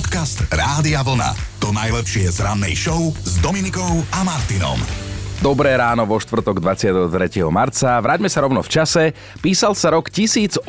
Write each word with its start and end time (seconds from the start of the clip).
Podcast 0.00 0.48
Rádia 0.48 1.04
Vlna. 1.04 1.36
To 1.60 1.76
najlepšie 1.76 2.32
z 2.32 2.40
rannej 2.40 2.72
show 2.72 3.12
s 3.20 3.36
Dominikou 3.44 4.00
a 4.16 4.24
Martinom. 4.24 4.80
Dobré 5.44 5.76
ráno 5.76 6.08
vo 6.08 6.16
štvrtok 6.16 6.56
23. 6.56 7.12
marca. 7.52 8.00
Vráťme 8.00 8.32
sa 8.32 8.40
rovno 8.40 8.64
v 8.64 8.72
čase. 8.80 9.12
Písal 9.44 9.76
sa 9.76 9.92
rok 9.92 10.08
1839, 10.08 10.64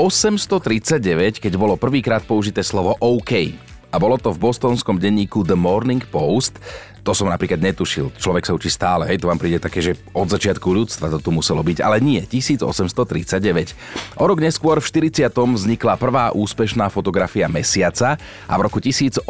keď 1.40 1.54
bolo 1.56 1.80
prvýkrát 1.80 2.28
použité 2.28 2.60
slovo 2.60 3.00
OK. 3.00 3.71
A 3.92 4.00
bolo 4.00 4.16
to 4.16 4.32
v 4.32 4.40
bostonskom 4.40 4.96
denníku 4.96 5.44
The 5.44 5.60
Morning 5.60 6.00
Post. 6.08 6.64
To 7.02 7.18
som 7.18 7.34
napríklad 7.34 7.58
netušil. 7.58 8.14
Človek 8.14 8.46
sa 8.46 8.54
učí 8.54 8.70
stále, 8.70 9.10
hej, 9.10 9.18
to 9.18 9.26
vám 9.26 9.42
príde 9.42 9.58
také, 9.58 9.82
že 9.82 9.98
od 10.14 10.30
začiatku 10.30 10.70
ľudstva 10.70 11.10
to 11.10 11.18
tu 11.18 11.34
muselo 11.34 11.66
byť, 11.66 11.82
ale 11.82 11.98
nie, 11.98 12.22
1839. 12.22 14.22
O 14.22 14.24
rok 14.30 14.38
neskôr 14.38 14.78
v 14.78 14.86
40. 14.86 15.34
vznikla 15.34 15.98
prvá 15.98 16.30
úspešná 16.30 16.94
fotografia 16.94 17.50
mesiaca 17.50 18.22
a 18.46 18.54
v 18.54 18.62
roku 18.62 18.78
1861 18.78 19.26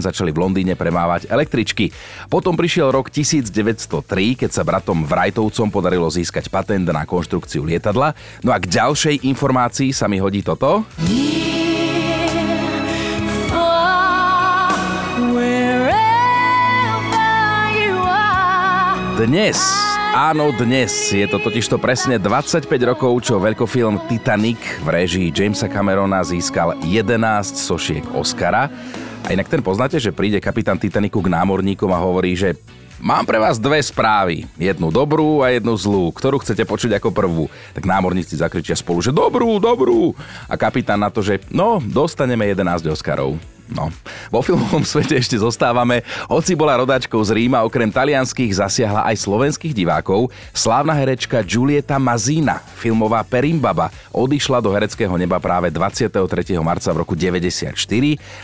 začali 0.00 0.32
v 0.32 0.38
Londýne 0.40 0.72
premávať 0.72 1.28
električky. 1.28 1.92
Potom 2.32 2.56
prišiel 2.56 2.88
rok 2.88 3.12
1903, 3.12 4.40
keď 4.40 4.48
sa 4.48 4.64
bratom 4.64 5.04
Wrightovcom 5.04 5.68
podarilo 5.68 6.08
získať 6.08 6.48
patent 6.48 6.88
na 6.88 7.04
konštrukciu 7.04 7.68
lietadla. 7.68 8.16
No 8.40 8.48
a 8.48 8.56
k 8.56 8.72
ďalšej 8.72 9.28
informácii 9.28 9.92
sa 9.92 10.08
mi 10.08 10.24
hodí 10.24 10.40
toto. 10.40 10.88
Dnes, 19.14 19.54
áno 20.10 20.50
dnes, 20.50 20.90
je 21.14 21.22
to 21.30 21.38
totižto 21.38 21.78
presne 21.78 22.18
25 22.18 22.66
rokov, 22.82 23.22
čo 23.22 23.38
veľkofilm 23.38 24.10
Titanic 24.10 24.58
v 24.82 24.88
réžii 24.90 25.30
Jamesa 25.30 25.70
Camerona 25.70 26.18
získal 26.26 26.74
11 26.82 27.54
sošiek 27.54 28.02
Oscara. 28.10 28.66
A 29.22 29.30
inak 29.30 29.46
ten 29.46 29.62
poznáte, 29.62 30.02
že 30.02 30.10
príde 30.10 30.42
kapitán 30.42 30.82
Titanicu 30.82 31.22
k 31.22 31.30
námorníkom 31.30 31.94
a 31.94 32.02
hovorí, 32.02 32.34
že 32.34 32.58
Mám 32.98 33.22
pre 33.22 33.38
vás 33.38 33.62
dve 33.62 33.78
správy. 33.78 34.50
Jednu 34.58 34.90
dobrú 34.90 35.46
a 35.46 35.52
jednu 35.54 35.78
zlú. 35.78 36.10
Ktorú 36.10 36.42
chcete 36.42 36.66
počuť 36.66 36.98
ako 36.98 37.14
prvú? 37.14 37.46
Tak 37.76 37.86
námorníci 37.86 38.34
zakričia 38.34 38.74
spolu, 38.74 38.98
že 38.98 39.14
dobrú, 39.14 39.62
dobrú. 39.62 40.16
A 40.50 40.58
kapitán 40.58 41.04
na 41.04 41.12
to, 41.12 41.22
že 41.22 41.38
no, 41.54 41.78
dostaneme 41.78 42.50
11 42.50 42.82
Oscarov. 42.90 43.53
No, 43.74 43.90
vo 44.30 44.38
filmovom 44.38 44.86
svete 44.86 45.18
ešte 45.18 45.34
zostávame. 45.34 46.06
Hoci 46.30 46.54
bola 46.54 46.78
rodáčkou 46.78 47.18
z 47.26 47.34
Ríma, 47.34 47.66
okrem 47.66 47.90
talianských 47.90 48.54
zasiahla 48.62 49.02
aj 49.10 49.18
slovenských 49.18 49.74
divákov. 49.74 50.30
Slávna 50.54 50.94
herečka 50.94 51.42
Giulietta 51.42 51.98
Mazina, 51.98 52.62
filmová 52.84 53.24
Perimbaba, 53.24 53.88
odišla 54.12 54.60
do 54.60 54.68
hereckého 54.76 55.16
neba 55.16 55.40
práve 55.40 55.72
23. 55.72 56.12
marca 56.60 56.92
v 56.92 57.00
roku 57.00 57.16
94. 57.16 57.72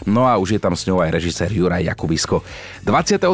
No 0.09 0.25
a 0.25 0.41
už 0.41 0.57
je 0.57 0.61
tam 0.65 0.73
s 0.73 0.89
ňou 0.89 1.05
aj 1.05 1.13
režisér 1.13 1.53
Juraj 1.53 1.85
Jakubisko. 1.85 2.41
23. 2.89 3.29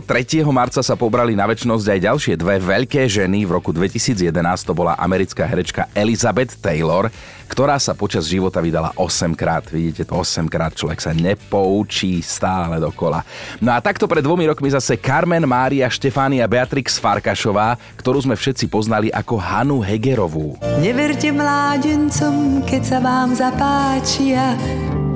marca 0.51 0.83
sa 0.83 0.99
pobrali 0.99 1.39
na 1.39 1.47
väčšnosť 1.47 1.87
aj 1.87 2.01
ďalšie 2.03 2.35
dve 2.35 2.59
veľké 2.59 3.07
ženy. 3.07 3.47
V 3.47 3.55
roku 3.55 3.71
2011 3.71 4.35
to 4.67 4.75
bola 4.75 4.99
americká 4.99 5.47
herečka 5.47 5.87
Elizabeth 5.95 6.59
Taylor, 6.59 7.07
ktorá 7.47 7.79
sa 7.79 7.95
počas 7.95 8.27
života 8.27 8.59
vydala 8.59 8.91
8 8.99 9.39
krát. 9.39 9.63
Vidíte 9.71 10.11
to 10.11 10.19
8 10.19 10.51
krát, 10.51 10.75
človek 10.75 10.99
sa 10.99 11.15
nepoučí 11.15 12.19
stále 12.19 12.83
dokola. 12.83 13.23
No 13.63 13.71
a 13.71 13.79
takto 13.79 14.11
pred 14.11 14.27
dvomi 14.27 14.51
rokmi 14.51 14.75
zase 14.75 14.99
Carmen 14.99 15.47
Mária 15.47 15.87
Štefánia 15.87 16.51
Beatrix 16.51 16.99
Farkašová, 16.99 17.79
ktorú 17.95 18.19
sme 18.27 18.35
všetci 18.35 18.67
poznali 18.67 19.15
ako 19.15 19.39
Hanu 19.39 19.79
Hegerovú. 19.79 20.59
Neverte 20.97 21.29
mládencom, 21.29 22.65
keď 22.65 22.83
sa 22.89 22.99
vám 23.05 23.37
zapáčia, 23.37 24.57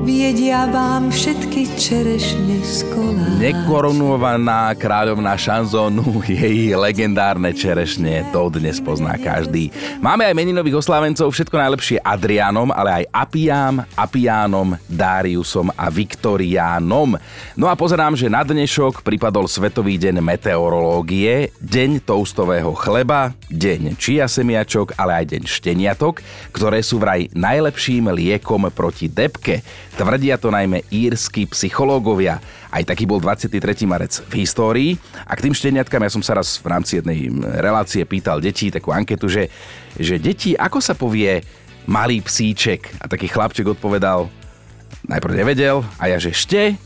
Viedia 0.01 0.65
vám 0.73 1.13
všetky 1.13 1.77
čerešne 1.77 2.65
z. 2.65 2.81
Nekorunovaná 3.41 4.77
kráľovná 4.77 5.33
šanzónu, 5.33 6.21
jej 6.29 6.77
legendárne 6.77 7.57
čerešne, 7.57 8.29
to 8.37 8.53
dnes 8.53 8.77
pozná 8.85 9.17
každý. 9.17 9.73
Máme 9.97 10.29
aj 10.29 10.37
meninových 10.37 10.85
oslávencov, 10.85 11.33
všetko 11.33 11.57
najlepšie 11.57 12.05
Adrianom, 12.05 12.69
ale 12.69 13.01
aj 13.01 13.05
Apiám, 13.09 13.81
Apiánom, 13.97 14.77
Dariusom 14.85 15.73
a 15.73 15.89
Viktoriánom. 15.89 17.17
No 17.57 17.73
a 17.73 17.73
pozerám, 17.73 18.13
že 18.13 18.29
na 18.29 18.45
dnešok 18.45 19.01
pripadol 19.01 19.49
Svetový 19.49 19.97
deň 19.97 20.21
meteorológie, 20.21 21.57
deň 21.65 22.05
toustového 22.05 22.77
chleba, 22.77 23.33
deň 23.49 23.97
čia 23.97 24.29
semiačok, 24.29 25.01
ale 25.01 25.25
aj 25.25 25.33
deň 25.33 25.43
šteniatok, 25.49 26.21
ktoré 26.53 26.85
sú 26.85 27.01
vraj 27.01 27.33
najlepším 27.33 28.13
liekom 28.13 28.69
proti 28.69 29.09
depke. 29.09 29.65
Tvrdia 29.95 30.39
to 30.39 30.55
najmä 30.55 30.87
írsky 30.91 31.51
psychológovia. 31.51 32.39
Aj 32.71 32.83
taký 32.87 33.11
bol 33.11 33.19
23. 33.19 33.59
marec 33.87 34.23
v 34.31 34.33
histórii. 34.47 34.91
A 35.27 35.35
k 35.35 35.51
tým 35.51 35.55
šteniatkám 35.55 36.07
ja 36.07 36.11
som 36.11 36.23
sa 36.23 36.39
raz 36.39 36.63
v 36.63 36.71
rámci 36.71 37.03
jednej 37.03 37.27
relácie 37.59 38.07
pýtal 38.07 38.39
detí 38.39 38.71
takú 38.71 38.95
anketu, 38.95 39.27
že, 39.27 39.51
že 39.99 40.23
deti, 40.23 40.55
ako 40.55 40.79
sa 40.79 40.95
povie 40.95 41.43
malý 41.91 42.23
psíček? 42.23 43.03
A 43.03 43.11
taký 43.11 43.27
chlapček 43.27 43.67
odpovedal, 43.67 44.31
najprv 45.11 45.35
nevedel 45.35 45.83
a 45.99 46.07
ja, 46.07 46.23
že 46.23 46.31
šte, 46.31 46.79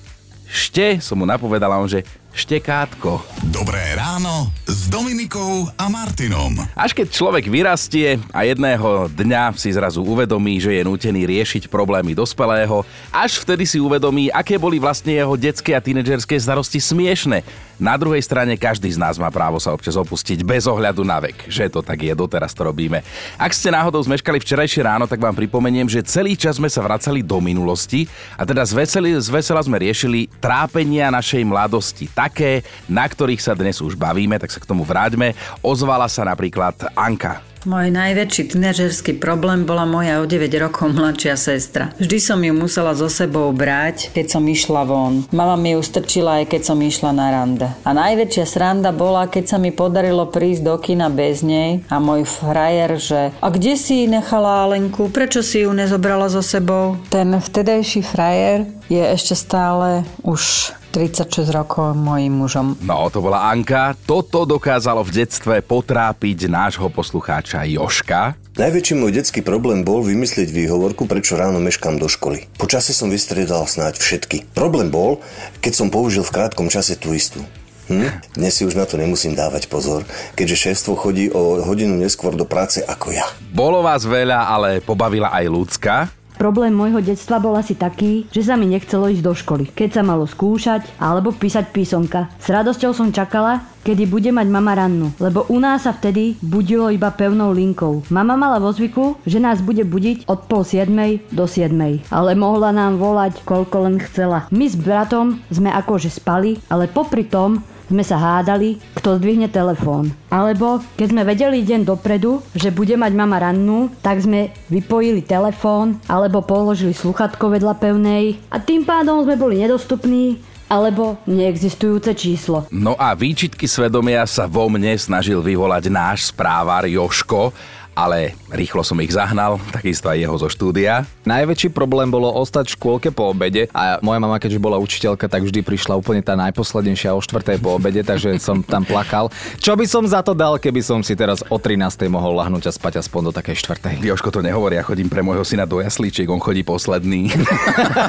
šte, 0.49 1.03
som 1.05 1.21
mu 1.21 1.29
napovedal 1.29 1.69
a 1.73 1.81
on, 1.81 1.91
že 1.91 2.07
štekátko. 2.34 3.22
Dobré 3.55 3.95
ráno 3.95 4.50
s 4.67 4.91
Dominikou 4.91 5.71
a 5.78 5.87
Martinom. 5.87 6.59
Až 6.75 6.91
keď 6.91 7.15
človek 7.15 7.47
vyrastie 7.47 8.19
a 8.34 8.43
jedného 8.43 9.06
dňa 9.15 9.55
si 9.55 9.71
zrazu 9.71 10.03
uvedomí, 10.03 10.59
že 10.59 10.75
je 10.75 10.83
nútený 10.83 11.31
riešiť 11.31 11.71
problémy 11.71 12.12
dospelého, 12.12 12.83
až 13.15 13.39
vtedy 13.39 13.62
si 13.62 13.78
uvedomí, 13.78 14.34
aké 14.34 14.59
boli 14.59 14.83
vlastne 14.83 15.15
jeho 15.15 15.39
detské 15.39 15.78
a 15.78 15.81
tínedžerské 15.81 16.34
starosti 16.34 16.83
smiešne. 16.83 17.47
Na 17.75 17.99
druhej 17.99 18.23
strane 18.23 18.55
každý 18.55 18.87
z 18.87 18.99
nás 19.03 19.19
má 19.19 19.34
právo 19.34 19.59
sa 19.59 19.75
občas 19.75 19.99
opustiť 19.99 20.47
bez 20.47 20.71
ohľadu 20.71 21.03
na 21.03 21.19
vek, 21.19 21.50
že 21.50 21.67
to 21.67 21.83
tak 21.83 22.06
je, 22.06 22.15
doteraz 22.15 22.55
to 22.55 22.62
robíme. 22.62 23.03
Ak 23.34 23.50
ste 23.50 23.75
náhodou 23.75 23.99
zmeškali 23.99 24.39
včerajšie 24.39 24.87
ráno, 24.87 25.11
tak 25.11 25.19
vám 25.19 25.34
pripomeniem, 25.34 25.91
že 25.91 26.06
celý 26.06 26.39
čas 26.39 26.62
sme 26.62 26.71
sa 26.71 26.87
vracali 26.87 27.19
do 27.23 27.43
minulosti 27.43 28.06
a 28.39 28.47
teda 28.47 28.62
z, 28.62 29.27
vesela 29.27 29.59
sme 29.59 29.83
riešili 29.83 30.31
trápenia 30.39 31.11
našej 31.11 31.43
mladosti 31.43 32.06
také, 32.25 32.65
na 32.89 33.05
ktorých 33.05 33.45
sa 33.45 33.53
dnes 33.53 33.85
už 33.85 34.01
bavíme, 34.01 34.41
tak 34.41 34.49
sa 34.49 34.57
k 34.57 34.69
tomu 34.69 34.89
vráťme. 34.89 35.37
Ozvala 35.61 36.09
sa 36.09 36.25
napríklad 36.25 36.97
Anka. 36.97 37.45
Môj 37.65 37.89
najväčší 37.97 38.53
tínedžerský 38.53 39.17
problém 39.17 39.65
bola 39.65 39.89
moja 39.89 40.21
o 40.21 40.29
9 40.29 40.53
rokov 40.61 40.93
mladšia 40.93 41.33
sestra. 41.33 41.97
Vždy 41.97 42.19
som 42.21 42.37
ju 42.45 42.53
musela 42.53 42.93
so 42.93 43.09
sebou 43.09 43.57
brať, 43.57 44.12
keď 44.12 44.37
som 44.37 44.45
išla 44.45 44.85
von. 44.85 45.25
Mama 45.33 45.57
mi 45.57 45.73
ju 45.73 45.81
strčila 45.81 46.45
aj 46.45 46.53
keď 46.53 46.61
som 46.61 46.77
išla 46.77 47.17
na 47.17 47.33
rande. 47.33 47.65
A 47.89 47.97
najväčšia 47.97 48.45
sranda 48.45 48.93
bola, 48.93 49.33
keď 49.33 49.45
sa 49.49 49.56
mi 49.56 49.73
podarilo 49.73 50.29
prísť 50.29 50.61
do 50.61 50.77
kina 50.77 51.09
bez 51.09 51.41
nej 51.41 51.81
a 51.89 51.97
môj 51.97 52.29
frajer, 52.29 53.01
že 53.01 53.33
a 53.41 53.49
kde 53.49 53.81
si 53.81 54.05
nechala 54.12 54.69
Alenku? 54.69 55.09
Prečo 55.09 55.41
si 55.41 55.65
ju 55.65 55.73
nezobrala 55.73 56.29
so 56.29 56.45
sebou? 56.45 57.01
Ten 57.09 57.33
vtedajší 57.41 58.05
frajer 58.05 58.69
je 58.93 59.01
ešte 59.01 59.33
stále 59.33 60.05
už 60.21 60.69
36 60.94 61.50
rokov 61.50 61.99
mojim 61.99 62.31
mužom. 62.31 62.78
No, 62.87 63.10
to 63.10 63.19
bola 63.19 63.50
Anka. 63.50 63.99
Toto 64.06 64.47
dokázalo 64.47 65.03
v 65.03 65.27
detstve 65.27 65.59
potrápiť 65.59 66.47
nášho 66.47 66.87
poslucháča 66.87 67.66
Joška. 67.66 68.38
Najväčší 68.55 68.94
môj 68.94 69.19
detský 69.19 69.43
problém 69.43 69.82
bol 69.82 70.06
vymyslieť 70.06 70.55
výhovorku, 70.55 71.10
prečo 71.10 71.34
ráno 71.34 71.59
meškám 71.59 71.99
do 71.99 72.06
školy. 72.06 72.47
Po 72.55 72.71
čase 72.71 72.94
som 72.94 73.10
vystriedal 73.10 73.66
snáď 73.66 73.99
všetky. 73.99 74.55
Problém 74.55 74.94
bol, 74.94 75.19
keď 75.59 75.82
som 75.82 75.91
použil 75.91 76.22
v 76.22 76.31
krátkom 76.31 76.71
čase 76.71 76.94
tú 76.94 77.11
istú. 77.11 77.43
Hm? 77.91 78.38
Dnes 78.38 78.55
si 78.55 78.62
už 78.62 78.78
na 78.78 78.87
to 78.87 78.94
nemusím 78.94 79.34
dávať 79.34 79.66
pozor, 79.66 80.06
keďže 80.38 80.71
šéfstvo 80.71 80.94
chodí 80.94 81.26
o 81.34 81.59
hodinu 81.66 81.99
neskôr 81.99 82.38
do 82.38 82.47
práce 82.47 82.81
ako 82.81 83.11
ja. 83.11 83.26
Bolo 83.50 83.82
vás 83.82 84.06
veľa, 84.06 84.47
ale 84.47 84.78
pobavila 84.78 85.34
aj 85.34 85.44
ľudská. 85.50 85.97
Problém 86.44 86.77
môjho 86.77 87.00
detstva 87.00 87.41
bol 87.41 87.56
asi 87.56 87.72
taký, 87.72 88.28
že 88.28 88.44
sa 88.44 88.53
mi 88.53 88.69
nechcelo 88.69 89.09
ísť 89.09 89.25
do 89.25 89.32
školy, 89.32 89.65
keď 89.72 89.97
sa 89.97 90.03
malo 90.05 90.29
skúšať 90.29 91.00
alebo 91.00 91.32
písať 91.32 91.73
písomka. 91.73 92.29
S 92.37 92.52
radosťou 92.52 92.93
som 92.93 93.08
čakala, 93.08 93.64
kedy 93.81 94.05
bude 94.05 94.29
mať 94.29 94.52
mama 94.52 94.76
rannu, 94.76 95.17
lebo 95.25 95.49
u 95.49 95.56
nás 95.56 95.88
sa 95.88 95.96
vtedy 95.96 96.37
budilo 96.44 96.93
iba 96.93 97.08
pevnou 97.17 97.49
linkou. 97.49 98.05
Mama 98.12 98.37
mala 98.37 98.61
vo 98.61 98.69
zvyku, 98.69 99.25
že 99.25 99.41
nás 99.41 99.64
bude 99.64 99.88
budiť 99.88 100.29
od 100.29 100.44
pol 100.44 100.69
siedmej 100.69 101.25
do 101.32 101.49
siedmej, 101.49 102.05
ale 102.12 102.37
mohla 102.37 102.76
nám 102.76 103.00
volať 103.00 103.40
koľko 103.49 103.88
len 103.88 103.97
chcela. 104.05 104.44
My 104.52 104.69
s 104.69 104.76
bratom 104.76 105.40
sme 105.49 105.73
akože 105.73 106.12
spali, 106.12 106.61
ale 106.69 106.93
popri 106.93 107.25
tom 107.25 107.64
sme 107.89 108.03
sa 108.05 108.17
hádali, 108.17 108.81
kto 108.97 109.21
zdvihne 109.21 109.49
telefón. 109.53 110.13
Alebo 110.33 110.81
keď 110.97 111.07
sme 111.11 111.23
vedeli 111.23 111.67
deň 111.67 111.85
dopredu, 111.85 112.41
že 112.57 112.75
bude 112.75 112.97
mať 112.97 113.13
mama 113.13 113.39
rannú, 113.41 113.93
tak 114.01 114.25
sme 114.25 114.53
vypojili 114.73 115.25
telefón 115.25 116.01
alebo 116.09 116.45
položili 116.45 116.97
sluchatko 116.97 117.53
vedľa 117.53 117.75
pevnej 117.77 118.41
a 118.49 118.57
tým 118.61 118.83
pádom 118.83 119.23
sme 119.23 119.37
boli 119.37 119.61
nedostupní 119.61 120.41
alebo 120.65 121.21
neexistujúce 121.29 122.17
číslo. 122.17 122.65
No 122.73 122.97
a 122.97 123.13
výčitky 123.13 123.69
svedomia 123.69 124.25
sa 124.25 124.49
vo 124.49 124.67
mne 124.73 124.97
snažil 124.97 125.45
vyvolať 125.45 125.93
náš 125.93 126.33
správar 126.33 126.89
Joško 126.89 127.53
ale 127.94 128.35
rýchlo 128.50 128.82
som 128.82 128.99
ich 129.00 129.14
zahnal, 129.14 129.62
takisto 129.70 130.11
aj 130.11 130.19
jeho 130.19 130.37
zo 130.37 130.49
štúdia. 130.50 131.06
Najväčší 131.25 131.70
problém 131.70 132.11
bolo 132.11 132.29
ostať 132.31 132.70
v 132.70 132.75
škôlke 132.76 133.08
po 133.14 133.31
obede 133.31 133.70
a 133.70 134.02
moja 134.02 134.19
mama, 134.19 134.37
keďže 134.43 134.61
bola 134.61 134.76
učiteľka, 134.82 135.31
tak 135.31 135.46
vždy 135.46 135.62
prišla 135.62 135.94
úplne 135.94 136.20
tá 136.20 136.35
najposlednejšia 136.35 137.14
o 137.14 137.23
4. 137.23 137.56
po 137.62 137.79
obede, 137.79 138.02
takže 138.02 138.37
som 138.43 138.61
tam 138.61 138.82
plakal. 138.82 139.31
Čo 139.62 139.79
by 139.79 139.87
som 139.87 140.05
za 140.05 140.20
to 140.20 140.35
dal, 140.35 140.58
keby 140.58 140.82
som 140.82 141.00
si 141.00 141.14
teraz 141.14 141.41
o 141.46 141.56
13. 141.56 141.81
mohol 142.11 142.37
lahnúť 142.37 142.69
a 142.69 142.73
spať 142.75 143.00
aspoň 143.00 143.31
do 143.31 143.32
takej 143.32 143.56
4. 143.62 144.02
Joško 144.02 144.29
to 144.35 144.43
nehovorí, 144.43 144.76
ja 144.76 144.85
chodím 144.85 145.06
pre 145.06 145.23
môjho 145.23 145.47
syna 145.47 145.64
do 145.64 145.79
jaslíčiek, 145.79 146.26
on 146.26 146.43
chodí 146.43 146.67
posledný. 146.67 147.31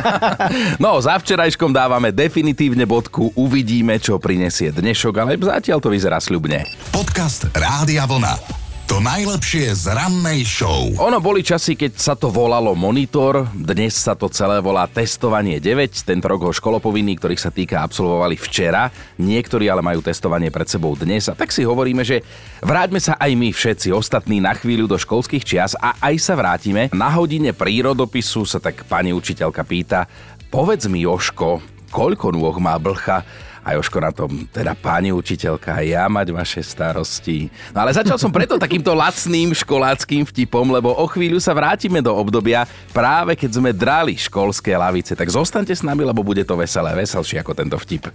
no, 0.84 0.98
za 1.00 1.16
včerajškom 1.22 1.70
dávame 1.70 2.10
definitívne 2.10 2.90
bodku, 2.90 3.30
uvidíme, 3.38 4.02
čo 4.02 4.18
prinesie 4.18 4.74
dnešok, 4.74 5.14
ale 5.22 5.38
zatiaľ 5.38 5.78
to 5.78 5.94
vyzerá 5.94 6.18
sľubne. 6.18 6.66
Podcast 6.90 7.48
Rádia 7.54 8.10
Vlna. 8.10 8.65
To 8.86 9.02
najlepšie 9.02 9.74
z 9.74 9.98
rannej 9.98 10.46
show. 10.46 10.94
Ono 11.02 11.18
boli 11.18 11.42
časy, 11.42 11.74
keď 11.74 11.98
sa 11.98 12.14
to 12.14 12.30
volalo 12.30 12.78
monitor, 12.78 13.50
dnes 13.50 13.98
sa 13.98 14.14
to 14.14 14.30
celé 14.30 14.62
volá 14.62 14.86
testovanie 14.86 15.58
9. 15.58 16.06
Tento 16.06 16.30
rok 16.30 16.46
ho 16.46 16.54
školopovinní, 16.54 17.18
ktorých 17.18 17.42
sa 17.42 17.50
týka, 17.50 17.82
absolvovali 17.82 18.38
včera. 18.38 18.94
Niektorí 19.18 19.74
ale 19.74 19.82
majú 19.82 20.06
testovanie 20.06 20.54
pred 20.54 20.70
sebou 20.70 20.94
dnes. 20.94 21.26
A 21.26 21.34
tak 21.34 21.50
si 21.50 21.66
hovoríme, 21.66 22.06
že 22.06 22.22
vráťme 22.62 23.02
sa 23.02 23.18
aj 23.18 23.34
my 23.34 23.50
všetci 23.50 23.90
ostatní 23.90 24.38
na 24.38 24.54
chvíľu 24.54 24.86
do 24.86 25.02
školských 25.02 25.42
čias 25.42 25.74
a 25.82 25.98
aj 25.98 26.22
sa 26.22 26.38
vrátime. 26.38 26.94
Na 26.94 27.10
hodine 27.10 27.58
prírodopisu 27.58 28.46
sa 28.46 28.62
tak 28.62 28.86
pani 28.86 29.10
učiteľka 29.18 29.66
pýta, 29.66 30.06
povedz 30.54 30.86
mi 30.86 31.10
Joško, 31.10 31.58
koľko 31.90 32.38
nôh 32.38 32.54
má 32.62 32.78
blcha? 32.78 33.26
A 33.66 33.74
Joško 33.74 33.98
na 33.98 34.14
tom, 34.14 34.46
teda 34.54 34.78
pani 34.78 35.10
učiteľka, 35.10 35.82
ja 35.82 36.06
mať 36.06 36.30
vaše 36.30 36.62
starosti. 36.62 37.50
No 37.74 37.82
ale 37.82 37.98
začal 37.98 38.22
som 38.22 38.30
preto 38.30 38.62
takýmto 38.62 38.94
lacným 38.94 39.58
školáckým 39.58 40.22
vtipom, 40.30 40.70
lebo 40.70 40.94
o 40.94 41.06
chvíľu 41.10 41.42
sa 41.42 41.58
vrátime 41.58 41.98
do 41.98 42.14
obdobia 42.14 42.70
práve 42.94 43.34
keď 43.34 43.52
sme 43.58 43.74
drali 43.74 44.14
školské 44.22 44.78
lavice. 44.78 45.18
Tak 45.18 45.34
zostaňte 45.34 45.74
s 45.74 45.82
nami, 45.82 46.06
lebo 46.06 46.22
bude 46.22 46.46
to 46.46 46.54
veselé, 46.54 46.94
veselšie 46.94 47.42
ako 47.42 47.58
tento 47.58 47.78
vtip. 47.82 48.14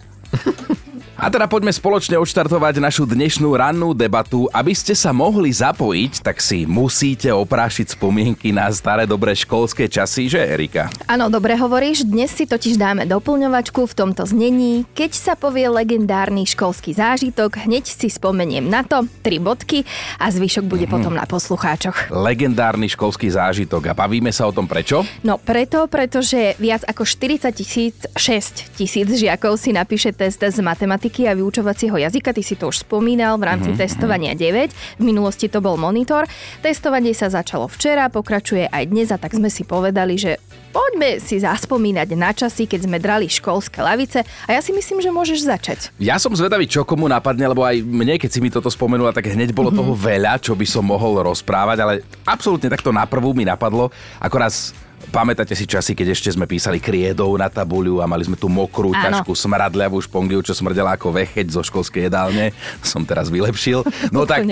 A 1.20 1.28
teda 1.28 1.44
poďme 1.44 1.69
spoločne 1.69 2.17
odštartovať 2.17 2.81
našu 2.81 3.05
dnešnú 3.05 3.52
rannú 3.52 3.93
debatu. 3.93 4.49
Aby 4.56 4.72
ste 4.72 4.96
sa 4.96 5.12
mohli 5.12 5.52
zapojiť, 5.52 6.25
tak 6.25 6.40
si 6.40 6.64
musíte 6.64 7.28
oprášiť 7.28 7.93
spomienky 7.93 8.56
na 8.56 8.72
staré 8.72 9.05
dobré 9.05 9.37
školské 9.37 9.84
časy, 9.84 10.32
že 10.32 10.40
Erika? 10.40 10.88
Áno, 11.05 11.28
dobre 11.28 11.61
hovoríš. 11.61 12.08
Dnes 12.08 12.32
si 12.32 12.49
totiž 12.49 12.81
dáme 12.81 13.05
doplňovačku 13.05 13.84
v 13.84 13.93
tomto 13.93 14.25
znení. 14.25 14.88
Keď 14.96 15.12
sa 15.12 15.34
povie 15.37 15.69
legendárny 15.69 16.49
školský 16.49 16.96
zážitok, 16.96 17.69
hneď 17.69 17.84
si 17.84 18.08
spomeniem 18.08 18.64
na 18.64 18.81
to, 18.81 19.05
tri 19.20 19.37
bodky 19.37 19.84
a 20.16 20.32
zvyšok 20.32 20.64
bude 20.64 20.88
mm-hmm. 20.88 21.05
potom 21.05 21.12
na 21.12 21.28
poslucháčoch. 21.28 22.16
Legendárny 22.16 22.88
školský 22.88 23.28
zážitok 23.28 23.93
a 23.93 23.99
bavíme 24.08 24.32
sa 24.32 24.49
o 24.49 24.56
tom 24.56 24.64
prečo? 24.64 25.05
No 25.20 25.37
preto, 25.37 25.84
pretože 25.84 26.56
viac 26.56 26.81
ako 26.88 27.05
40 27.05 27.52
tisíc, 27.52 28.08
6 28.08 28.73
tisíc 28.81 29.05
žiakov 29.05 29.61
si 29.61 29.76
napíše 29.76 30.16
test 30.16 30.40
z 30.40 30.64
matematiky 30.64 31.10
matematiky 31.11 31.29
a 31.29 31.35
vyučovacieho 31.35 31.97
jazyka. 31.99 32.33
Ty 32.33 32.43
si 32.43 32.55
to 32.55 32.71
už 32.71 32.87
spomínal 32.87 33.35
v 33.39 33.45
rámci 33.51 33.75
mm-hmm. 33.75 33.83
testovania 33.83 34.33
9. 34.39 34.71
V 34.99 35.03
minulosti 35.03 35.51
to 35.51 35.59
bol 35.59 35.75
monitor. 35.75 36.25
Testovanie 36.62 37.11
sa 37.15 37.27
začalo 37.27 37.67
včera, 37.67 38.07
pokračuje 38.09 38.71
aj 38.71 38.85
dnes 38.87 39.11
a 39.11 39.19
tak 39.19 39.35
sme 39.35 39.51
si 39.51 39.67
povedali, 39.67 40.15
že 40.15 40.39
poďme 40.70 41.19
si 41.19 41.43
zaspomínať 41.43 42.08
na 42.14 42.31
časy, 42.31 42.64
keď 42.64 42.81
sme 42.87 42.96
drali 43.02 43.26
školské 43.26 43.82
lavice 43.82 44.22
a 44.46 44.50
ja 44.55 44.61
si 44.62 44.70
myslím, 44.70 45.02
že 45.02 45.11
môžeš 45.11 45.40
začať. 45.44 45.78
Ja 45.99 46.17
som 46.17 46.32
zvedavý, 46.32 46.70
čo 46.70 46.87
komu 46.87 47.11
napadne, 47.11 47.50
lebo 47.50 47.67
aj 47.67 47.82
mne, 47.82 48.17
keď 48.17 48.31
si 48.31 48.40
mi 48.40 48.49
toto 48.49 48.70
spomenula, 48.70 49.11
tak 49.11 49.28
hneď 49.28 49.50
bolo 49.50 49.75
mm-hmm. 49.75 49.82
toho 49.82 49.93
veľa, 49.94 50.32
čo 50.38 50.55
by 50.55 50.67
som 50.67 50.87
mohol 50.87 51.20
rozprávať, 51.26 51.78
ale 51.82 51.94
absolútne 52.25 52.70
takto 52.70 52.94
na 52.94 53.05
prvú 53.05 53.34
mi 53.34 53.43
napadlo, 53.43 53.90
ako 54.22 54.37
raz 54.38 54.72
Pamätáte 55.08 55.56
si 55.56 55.64
časy, 55.64 55.96
keď 55.96 56.12
ešte 56.12 56.28
sme 56.28 56.44
písali 56.44 56.76
kriedou 56.76 57.32
na 57.40 57.49
tabuľu 57.49 57.99
a 57.99 58.06
mali 58.06 58.28
sme 58.28 58.37
tú 58.37 58.52
mokrú, 58.52 58.93
Áno. 58.93 59.00
ťažkú 59.00 59.32
smradľavú 59.32 59.96
špongiu, 60.05 60.44
čo 60.44 60.52
smrdela 60.52 60.94
ako 60.94 61.16
vecheť 61.16 61.56
zo 61.56 61.64
školskej 61.64 62.12
jedálne. 62.12 62.52
Som 62.84 63.08
teraz 63.08 63.32
vylepšil. 63.32 63.81
No 64.12 64.28
tak, 64.28 64.44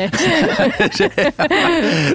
že, 0.98 1.12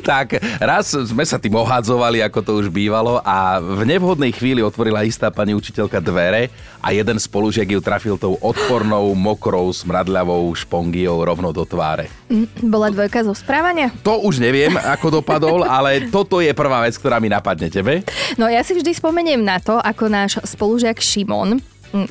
tak 0.02 0.42
raz 0.58 0.92
sme 0.92 1.22
sa 1.24 1.38
tým 1.38 1.54
ohádzovali, 1.56 2.26
ako 2.26 2.40
to 2.42 2.52
už 2.58 2.68
bývalo 2.74 3.22
a 3.22 3.62
v 3.62 3.86
nevhodnej 3.94 4.34
chvíli 4.34 4.66
otvorila 4.66 5.06
istá 5.06 5.30
pani 5.30 5.54
učiteľka 5.54 6.02
dvere 6.02 6.50
a 6.82 6.90
jeden 6.90 7.22
spolužiak 7.22 7.78
ju 7.78 7.80
trafil 7.80 8.18
tou 8.18 8.42
odpornou, 8.42 9.14
mokrou, 9.14 9.70
smradľavou 9.70 10.50
špongiou 10.58 11.22
rovno 11.22 11.54
do 11.54 11.62
tváre. 11.62 12.10
Mm, 12.34 12.50
bola 12.74 12.90
dvojka 12.90 13.22
zo 13.22 13.38
správania? 13.38 13.94
To 14.02 14.26
už 14.26 14.42
neviem, 14.42 14.74
ako 14.74 15.22
dopadol, 15.22 15.62
ale 15.62 16.10
toto 16.10 16.42
je 16.42 16.50
prvá 16.58 16.82
vec, 16.82 16.98
ktorá 16.98 17.22
mi 17.22 17.30
napadne 17.30 17.70
tebe. 17.70 18.02
No 18.34 18.50
ja 18.50 18.66
si 18.66 18.74
vždy 18.74 18.98
spomeniem 18.98 19.46
na 19.46 19.62
to, 19.62 19.78
ako 19.78 20.10
náš 20.10 20.42
spolužiak 20.42 20.98
Šimon 20.98 21.62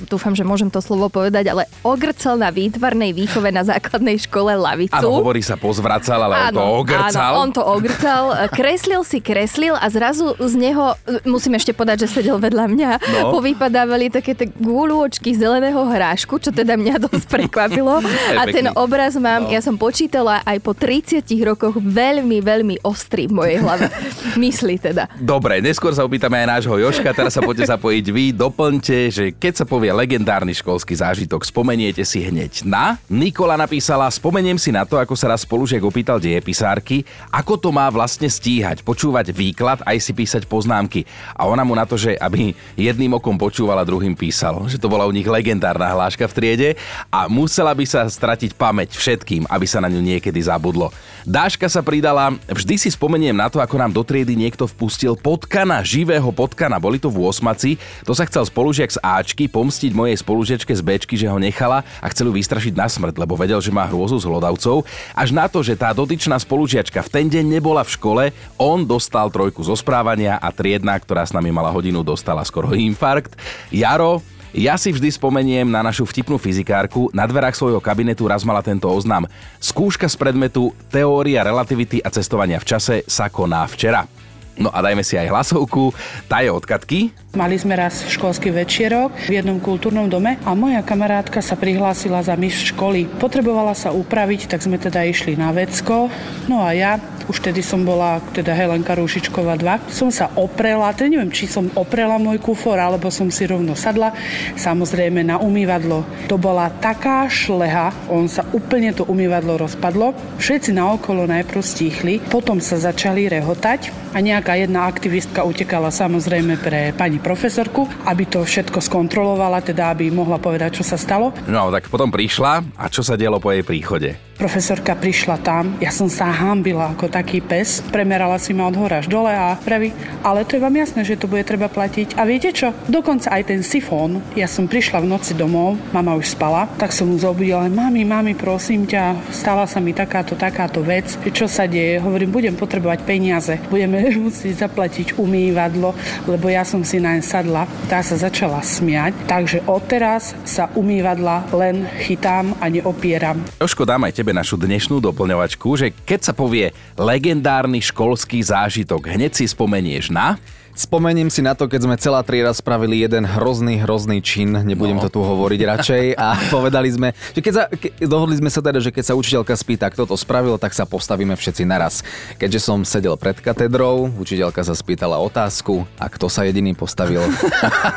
dúfam, 0.07 0.31
že 0.33 0.47
môžem 0.47 0.71
to 0.71 0.79
slovo 0.79 1.11
povedať, 1.11 1.51
ale 1.51 1.67
ogrcal 1.83 2.39
na 2.39 2.55
výtvarnej 2.55 3.11
výchove 3.11 3.51
na 3.51 3.67
základnej 3.67 4.23
škole 4.23 4.55
lavicu. 4.55 4.95
Áno, 4.95 5.19
hovorí 5.19 5.43
sa 5.43 5.59
pozvracal, 5.59 6.31
ale 6.31 6.35
áno, 6.39 6.47
on 6.47 6.55
to 6.55 6.65
ogrcal. 6.87 7.33
Áno, 7.35 7.43
on 7.43 7.51
to 7.51 7.63
ogrcal, 7.67 8.25
kreslil 8.59 9.03
si, 9.03 9.19
kreslil 9.19 9.75
a 9.75 9.87
zrazu 9.91 10.39
z 10.39 10.55
neho, 10.55 10.95
musím 11.27 11.59
ešte 11.59 11.75
podať, 11.75 12.07
že 12.07 12.23
sedel 12.23 12.39
vedľa 12.39 12.65
mňa, 12.71 12.91
no. 13.03 13.35
povypadávali 13.35 14.15
také 14.15 14.39
tie 14.39 14.47
gulôčky 14.47 15.35
zeleného 15.35 15.83
hrášku, 15.83 16.39
čo 16.39 16.55
teda 16.55 16.79
mňa 16.79 17.03
dosť 17.03 17.27
prekvapilo. 17.27 17.99
a 18.41 18.43
ten 18.47 18.71
obraz 18.79 19.19
mám, 19.19 19.47
no. 19.47 19.51
ja 19.51 19.59
som 19.59 19.75
počítala 19.75 20.47
aj 20.47 20.63
po 20.63 20.79
30 20.79 21.27
rokoch 21.43 21.75
veľmi, 21.83 22.39
veľmi 22.39 22.87
ostrý 22.87 23.27
v 23.27 23.35
mojej 23.35 23.59
hlave. 23.59 23.91
Mysli 24.43 24.79
teda. 24.79 25.11
Dobre, 25.19 25.59
neskôr 25.59 25.91
sa 25.91 26.07
opýtame 26.07 26.39
aj 26.47 26.63
nášho 26.63 26.79
Joška, 26.79 27.11
teraz 27.11 27.35
sa 27.35 27.43
poďte 27.43 27.67
zapojiť 27.75 28.07
vy, 28.15 28.25
doplňte, 28.31 28.99
že 29.11 29.25
keď 29.35 29.53
sa 29.59 29.65
povie 29.73 29.89
legendárny 29.89 30.53
školský 30.53 30.93
zážitok, 30.93 31.49
spomeniete 31.49 32.05
si 32.05 32.21
hneď 32.21 32.69
na. 32.69 33.01
Nikola 33.09 33.57
napísala, 33.57 34.05
spomeniem 34.13 34.61
si 34.61 34.69
na 34.69 34.85
to, 34.85 35.01
ako 35.01 35.17
sa 35.17 35.33
raz 35.33 35.49
spolužiek 35.49 35.81
opýtal 35.81 36.21
dejepisárky, 36.21 37.09
ako 37.33 37.57
to 37.57 37.73
má 37.73 37.89
vlastne 37.89 38.29
stíhať, 38.29 38.85
počúvať 38.85 39.33
výklad, 39.33 39.81
aj 39.89 39.97
si 39.97 40.13
písať 40.13 40.45
poznámky. 40.45 41.09
A 41.33 41.49
ona 41.49 41.65
mu 41.65 41.73
na 41.73 41.89
to, 41.89 41.97
že 41.97 42.21
aby 42.21 42.53
jedným 42.77 43.17
okom 43.17 43.41
počúvala, 43.41 43.81
druhým 43.81 44.13
písal. 44.13 44.69
Že 44.69 44.77
to 44.77 44.93
bola 44.93 45.09
u 45.09 45.13
nich 45.17 45.25
legendárna 45.25 45.89
hláška 45.89 46.29
v 46.29 46.37
triede 46.37 46.69
a 47.09 47.25
musela 47.33 47.73
by 47.73 47.89
sa 47.89 48.05
stratiť 48.05 48.53
pamäť 48.53 48.93
všetkým, 48.93 49.49
aby 49.49 49.65
sa 49.65 49.81
na 49.81 49.89
ňu 49.89 50.05
niekedy 50.05 50.37
zabudlo. 50.37 50.93
Dáška 51.25 51.73
sa 51.73 51.81
pridala, 51.81 52.37
vždy 52.45 52.77
si 52.77 52.93
spomeniem 52.93 53.33
na 53.33 53.49
to, 53.49 53.57
ako 53.57 53.81
nám 53.81 53.97
do 53.97 54.05
triedy 54.05 54.37
niekto 54.37 54.69
vpustil 54.69 55.17
potkana, 55.17 55.81
živého 55.81 56.29
potkana. 56.29 56.77
Boli 56.77 57.01
to 57.01 57.09
v 57.09 57.25
8. 57.25 58.05
To 58.05 58.13
sa 58.13 58.29
chcel 58.29 58.45
spolužiak 58.45 58.93
z 58.93 58.99
Ačky, 59.01 59.47
pomstiť 59.63 59.95
mojej 59.95 60.19
spolužiečke 60.19 60.75
z 60.75 60.83
Bčky, 60.83 61.15
že 61.15 61.31
ho 61.31 61.39
nechala 61.39 61.87
a 62.03 62.11
chcel 62.11 62.27
ju 62.27 62.35
vystrašiť 62.35 62.75
na 62.75 62.91
smrť, 62.91 63.15
lebo 63.15 63.39
vedel, 63.39 63.63
že 63.63 63.71
má 63.71 63.87
hrôzu 63.87 64.19
z 64.19 64.27
hlodavcov. 64.27 64.83
Až 65.15 65.31
na 65.31 65.47
to, 65.47 65.63
že 65.63 65.79
tá 65.79 65.95
dotyčná 65.95 66.35
spolužiačka 66.43 66.99
v 67.07 67.13
ten 67.15 67.31
deň 67.31 67.47
nebola 67.47 67.87
v 67.87 67.95
škole, 67.95 68.25
on 68.59 68.83
dostal 68.83 69.31
trojku 69.31 69.63
zo 69.63 69.79
správania 69.79 70.43
a 70.43 70.51
triedna, 70.51 70.99
ktorá 70.99 71.23
s 71.23 71.31
nami 71.31 71.55
mala 71.55 71.71
hodinu, 71.71 72.03
dostala 72.03 72.43
skoro 72.43 72.75
infarkt. 72.75 73.39
Jaro, 73.71 74.19
ja 74.51 74.75
si 74.75 74.91
vždy 74.91 75.15
spomeniem 75.15 75.71
na 75.71 75.81
našu 75.81 76.03
vtipnú 76.11 76.43
fyzikárku. 76.43 77.15
Na 77.15 77.23
dverách 77.23 77.55
svojho 77.55 77.79
kabinetu 77.79 78.27
raz 78.27 78.43
mala 78.43 78.67
tento 78.67 78.91
oznam. 78.91 79.31
Skúška 79.63 80.11
z 80.11 80.19
predmetu 80.19 80.75
Teória 80.91 81.47
relativity 81.47 82.03
a 82.03 82.11
cestovania 82.11 82.59
v 82.59 82.67
čase 82.67 83.07
sa 83.07 83.31
koná 83.31 83.63
včera. 83.71 84.11
No 84.59 84.69
a 84.69 84.85
dajme 84.85 85.01
si 85.01 85.17
aj 85.17 85.33
hlasovku. 85.33 85.97
Tá 86.29 86.45
je 86.45 86.53
od 86.53 86.67
Katky. 86.67 87.22
Mali 87.33 87.57
sme 87.57 87.73
raz 87.73 88.05
školský 88.13 88.53
večierok 88.53 89.25
v 89.25 89.41
jednom 89.41 89.57
kultúrnom 89.57 90.05
dome 90.05 90.37
a 90.45 90.53
moja 90.53 90.85
kamarátka 90.85 91.41
sa 91.41 91.57
prihlásila 91.57 92.21
za 92.21 92.37
mis 92.37 92.53
školy. 92.53 93.09
Potrebovala 93.09 93.73
sa 93.73 93.89
upraviť, 93.89 94.53
tak 94.53 94.61
sme 94.61 94.77
teda 94.77 95.01
išli 95.09 95.41
na 95.41 95.49
vecko. 95.49 96.13
No 96.45 96.61
a 96.61 96.77
ja, 96.77 97.01
už 97.33 97.41
tedy 97.41 97.65
som 97.65 97.89
bola, 97.89 98.21
teda 98.37 98.53
Helenka 98.53 98.93
Rúšičková 98.93 99.57
2, 99.57 99.89
som 99.89 100.13
sa 100.13 100.29
oprela, 100.37 100.93
teda 100.93 101.09
neviem, 101.09 101.33
či 101.33 101.49
som 101.49 101.73
oprela 101.73 102.21
môj 102.21 102.37
kufor, 102.37 102.77
alebo 102.77 103.09
som 103.09 103.33
si 103.33 103.49
rovno 103.49 103.73
sadla, 103.73 104.13
samozrejme 104.61 105.25
na 105.25 105.41
umývadlo. 105.41 106.05
To 106.29 106.37
bola 106.37 106.69
taká 106.85 107.33
šleha, 107.33 108.13
on 108.13 108.29
sa 108.29 108.45
úplne 108.53 108.93
to 108.93 109.09
umývadlo 109.09 109.57
rozpadlo. 109.57 110.13
Všetci 110.37 110.77
naokolo 110.77 111.25
najprv 111.25 111.65
stíchli, 111.65 112.21
potom 112.29 112.61
sa 112.61 112.77
začali 112.77 113.25
rehotať 113.33 114.13
a 114.13 114.21
nejaká 114.21 114.61
jedna 114.61 114.85
aktivistka 114.85 115.41
utekala 115.49 115.89
samozrejme 115.89 116.61
pre 116.61 116.93
pani 116.93 117.22
profesorku, 117.23 117.87
aby 118.05 118.27
to 118.27 118.43
všetko 118.43 118.83
skontrolovala, 118.83 119.63
teda 119.63 119.95
aby 119.95 120.11
mohla 120.11 120.43
povedať, 120.43 120.83
čo 120.83 120.85
sa 120.85 120.99
stalo. 120.99 121.31
No, 121.47 121.71
tak 121.71 121.87
potom 121.87 122.11
prišla 122.11 122.75
a 122.77 122.85
čo 122.91 123.07
sa 123.07 123.15
dialo 123.15 123.39
po 123.39 123.55
jej 123.55 123.63
príchode? 123.63 124.32
Profesorka 124.33 124.97
prišla 124.97 125.37
tam, 125.45 125.77
ja 125.77 125.93
som 125.93 126.09
sa 126.09 126.33
hambila 126.33 126.97
ako 126.97 127.13
taký 127.13 127.45
pes, 127.45 127.85
premerala 127.93 128.41
si 128.41 128.57
ma 128.57 128.67
od 128.67 128.77
hora 128.81 129.05
až 129.05 129.07
dole 129.07 129.29
a 129.29 129.61
praví, 129.61 129.93
ale 130.25 130.49
to 130.49 130.57
je 130.57 130.65
vám 130.65 130.73
jasné, 130.73 131.05
že 131.05 131.21
to 131.21 131.29
bude 131.29 131.45
treba 131.45 131.69
platiť. 131.69 132.17
A 132.17 132.25
viete 132.25 132.49
čo? 132.51 132.73
Dokonca 132.89 133.29
aj 133.29 133.53
ten 133.53 133.61
sifón, 133.61 134.25
ja 134.33 134.49
som 134.49 134.65
prišla 134.65 135.05
v 135.05 135.11
noci 135.13 135.37
domov, 135.37 135.77
mama 135.93 136.17
už 136.17 136.33
spala, 136.33 136.65
tak 136.81 136.97
som 136.97 137.13
mu 137.13 137.21
zobudila, 137.21 137.69
mami, 137.69 138.09
mami, 138.09 138.33
prosím 138.33 138.89
ťa, 138.89 139.33
stala 139.35 139.69
sa 139.69 139.85
mi 139.85 139.93
takáto, 139.93 140.33
takáto 140.33 140.81
vec, 140.81 141.13
čo 141.31 141.45
sa 141.45 141.69
deje? 141.69 142.01
Hovorím, 142.01 142.33
budem 142.33 142.55
potrebovať 142.57 143.05
peniaze, 143.05 143.61
budeme 143.69 144.11
musieť 144.27 144.65
zaplatiť 144.65 145.21
umývadlo, 145.21 145.93
lebo 146.25 146.47
ja 146.49 146.65
som 146.65 146.81
si 146.81 146.99
naň 146.99 147.21
sadla. 147.21 147.69
Tá 147.87 148.01
sa 148.01 148.17
začala 148.17 148.65
smiať, 148.65 149.13
takže 149.29 149.63
odteraz 149.69 150.35
sa 150.43 150.73
umývadla 150.73 151.53
len 151.53 151.85
chytám 152.03 152.57
a 152.59 152.67
neopieram. 152.73 153.39
Joško, 153.61 153.85
dám 153.85 154.09
našu 154.31 154.55
dnešnú 154.55 155.03
doplňovačku, 155.03 155.67
že 155.75 155.91
keď 156.07 156.31
sa 156.31 156.33
povie 156.33 156.71
legendárny 156.95 157.83
školský 157.83 158.39
zážitok, 158.39 159.11
hneď 159.11 159.35
si 159.35 159.51
spomenieš 159.51 160.15
na... 160.15 160.39
Spomením 160.73 161.29
si 161.29 161.45
na 161.45 161.53
to, 161.53 161.69
keď 161.69 161.81
sme 161.85 161.97
celá 162.01 162.25
trieda 162.25 162.49
spravili 162.57 163.05
jeden 163.05 163.29
hrozný, 163.29 163.85
hrozný 163.85 164.25
čin, 164.25 164.57
nebudem 164.57 164.97
no. 164.97 165.05
to 165.05 165.13
tu 165.13 165.21
hovoriť 165.21 165.61
radšej, 165.69 166.05
a 166.17 166.41
povedali 166.57 166.89
sme, 166.89 167.09
že 167.37 167.41
keď 167.45 167.53
sa, 167.53 167.65
ke, 167.69 167.93
dohodli 168.01 168.41
sme 168.41 168.49
sa 168.49 168.65
teda, 168.65 168.81
že 168.81 168.89
keď 168.89 169.13
sa 169.13 169.15
učiteľka 169.15 169.53
spýta, 169.53 169.93
kto 169.93 170.09
to 170.09 170.17
spravil, 170.17 170.57
tak 170.57 170.73
sa 170.73 170.89
postavíme 170.89 171.37
všetci 171.37 171.69
naraz. 171.69 172.01
Keďže 172.41 172.61
som 172.65 172.89
sedel 172.89 173.21
pred 173.21 173.37
katedrou, 173.37 174.09
učiteľka 174.17 174.65
sa 174.65 174.73
spýtala 174.73 175.21
otázku, 175.21 175.85
a 176.01 176.09
kto 176.09 176.33
sa 176.33 176.49
jediný 176.49 176.73
postavil. 176.73 177.21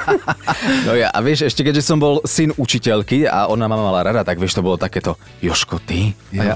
no 0.88 1.00
ja, 1.00 1.08
a 1.15 1.20
vieš, 1.24 1.48
ešte 1.48 1.63
keďže 1.63 1.79
som 1.79 1.96
bol 1.96 2.20
syn 2.27 2.51
učiteľky 2.60 3.24
a 3.24 3.48
ona 3.48 3.72
ma 3.72 3.79
mala 3.79 4.03
rada, 4.03 4.27
tak 4.27 4.36
vieš, 4.36 4.60
to 4.60 4.65
bolo 4.67 4.75
takéto, 4.75 5.15
Joško, 5.39 5.79
ty? 5.79 6.12
A 6.36 6.44
ja, 6.44 6.55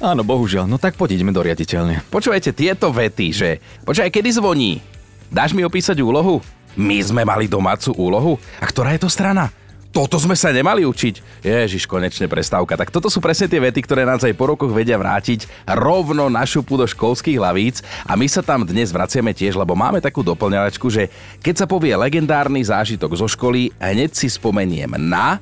áno, 0.00 0.24
bohužiaľ, 0.24 0.64
no 0.64 0.80
tak 0.80 0.96
poď, 0.96 1.20
ideme 1.20 1.36
do 1.36 1.44
riaditeľne. 1.44 2.08
Počúvajte 2.08 2.56
tieto 2.56 2.88
vety, 2.88 3.26
že 3.36 3.48
počkaj, 3.84 4.08
kedy 4.08 4.32
zvoní? 4.32 4.97
Dáš 5.28 5.52
mi 5.52 5.60
opísať 5.60 6.00
úlohu? 6.00 6.40
My 6.78 7.00
sme 7.04 7.24
mali 7.24 7.44
domácu 7.44 7.92
úlohu? 7.96 8.40
A 8.60 8.64
ktorá 8.64 8.96
je 8.96 9.04
to 9.04 9.10
strana? 9.12 9.52
Toto 9.88 10.20
sme 10.20 10.36
sa 10.36 10.52
nemali 10.52 10.84
učiť. 10.84 11.44
Ježiš, 11.44 11.88
konečne 11.88 12.28
prestávka. 12.28 12.76
Tak 12.76 12.92
toto 12.92 13.08
sú 13.08 13.24
presne 13.24 13.48
tie 13.48 13.56
vety, 13.56 13.80
ktoré 13.82 14.04
nás 14.04 14.20
aj 14.20 14.36
po 14.36 14.52
rokoch 14.52 14.68
vedia 14.68 15.00
vrátiť 15.00 15.48
rovno 15.64 16.28
na 16.28 16.44
šupu 16.44 16.76
do 16.76 16.84
školských 16.84 17.40
hlavíc. 17.40 17.80
A 18.04 18.12
my 18.12 18.28
sa 18.28 18.44
tam 18.44 18.68
dnes 18.68 18.92
vraciame 18.92 19.32
tiež, 19.32 19.56
lebo 19.56 19.72
máme 19.72 20.04
takú 20.04 20.20
doplňovačku, 20.20 20.86
že 20.92 21.08
keď 21.40 21.64
sa 21.64 21.66
povie 21.66 21.96
legendárny 21.96 22.60
zážitok 22.60 23.16
zo 23.16 23.26
školy, 23.26 23.72
hneď 23.80 24.12
si 24.12 24.28
spomeniem 24.28 24.92
na 25.00 25.40